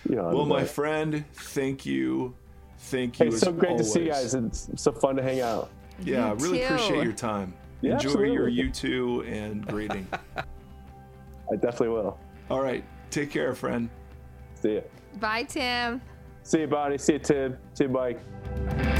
you 0.09 0.16
know. 0.16 0.28
Well, 0.28 0.47
my 0.47 0.61
but- 0.61 0.70
friend, 0.70 1.24
thank 1.34 1.84
you. 1.84 2.34
Thank 2.78 3.18
you. 3.20 3.26
hey, 3.26 3.34
as 3.34 3.41
so 3.41 3.53
great 3.53 3.76
to 3.76 3.84
see 3.84 4.05
you 4.05 4.09
guys. 4.11 4.34
It's 4.34 4.68
so 4.76 4.91
fun 4.93 5.16
to 5.16 5.22
hang 5.22 5.41
out. 5.43 5.70
Yeah, 6.03 6.30
You 6.30 6.34
really 6.36 6.59
too. 6.61 6.64
appreciate 6.64 7.05
your 7.05 7.12
time. 7.12 7.53
Yeah, 7.82 7.93
Enjoy 7.93 8.09
your 8.09 8.49
absolutely. 8.49 8.53
you 8.53 8.70
too 8.70 9.22
and 9.26 9.66
greeting. 9.66 10.07
I 10.36 11.57
definitely 11.57 11.88
will. 11.91 12.18
All 12.51 12.62
right. 12.62 12.82
Take 13.11 13.30
care, 13.30 13.54
friend. 13.54 13.90
See 14.54 14.74
you. 14.74 14.82
Bye, 15.18 15.42
Tim. 15.42 16.00
See 16.42 16.61
you, 16.61 16.66
Bonnie. 16.66 16.98
See 16.98 17.14
you, 17.14 17.18
Tim. 17.18 17.56
See 17.74 17.84
you, 17.84 17.90
Mike. 17.90 18.99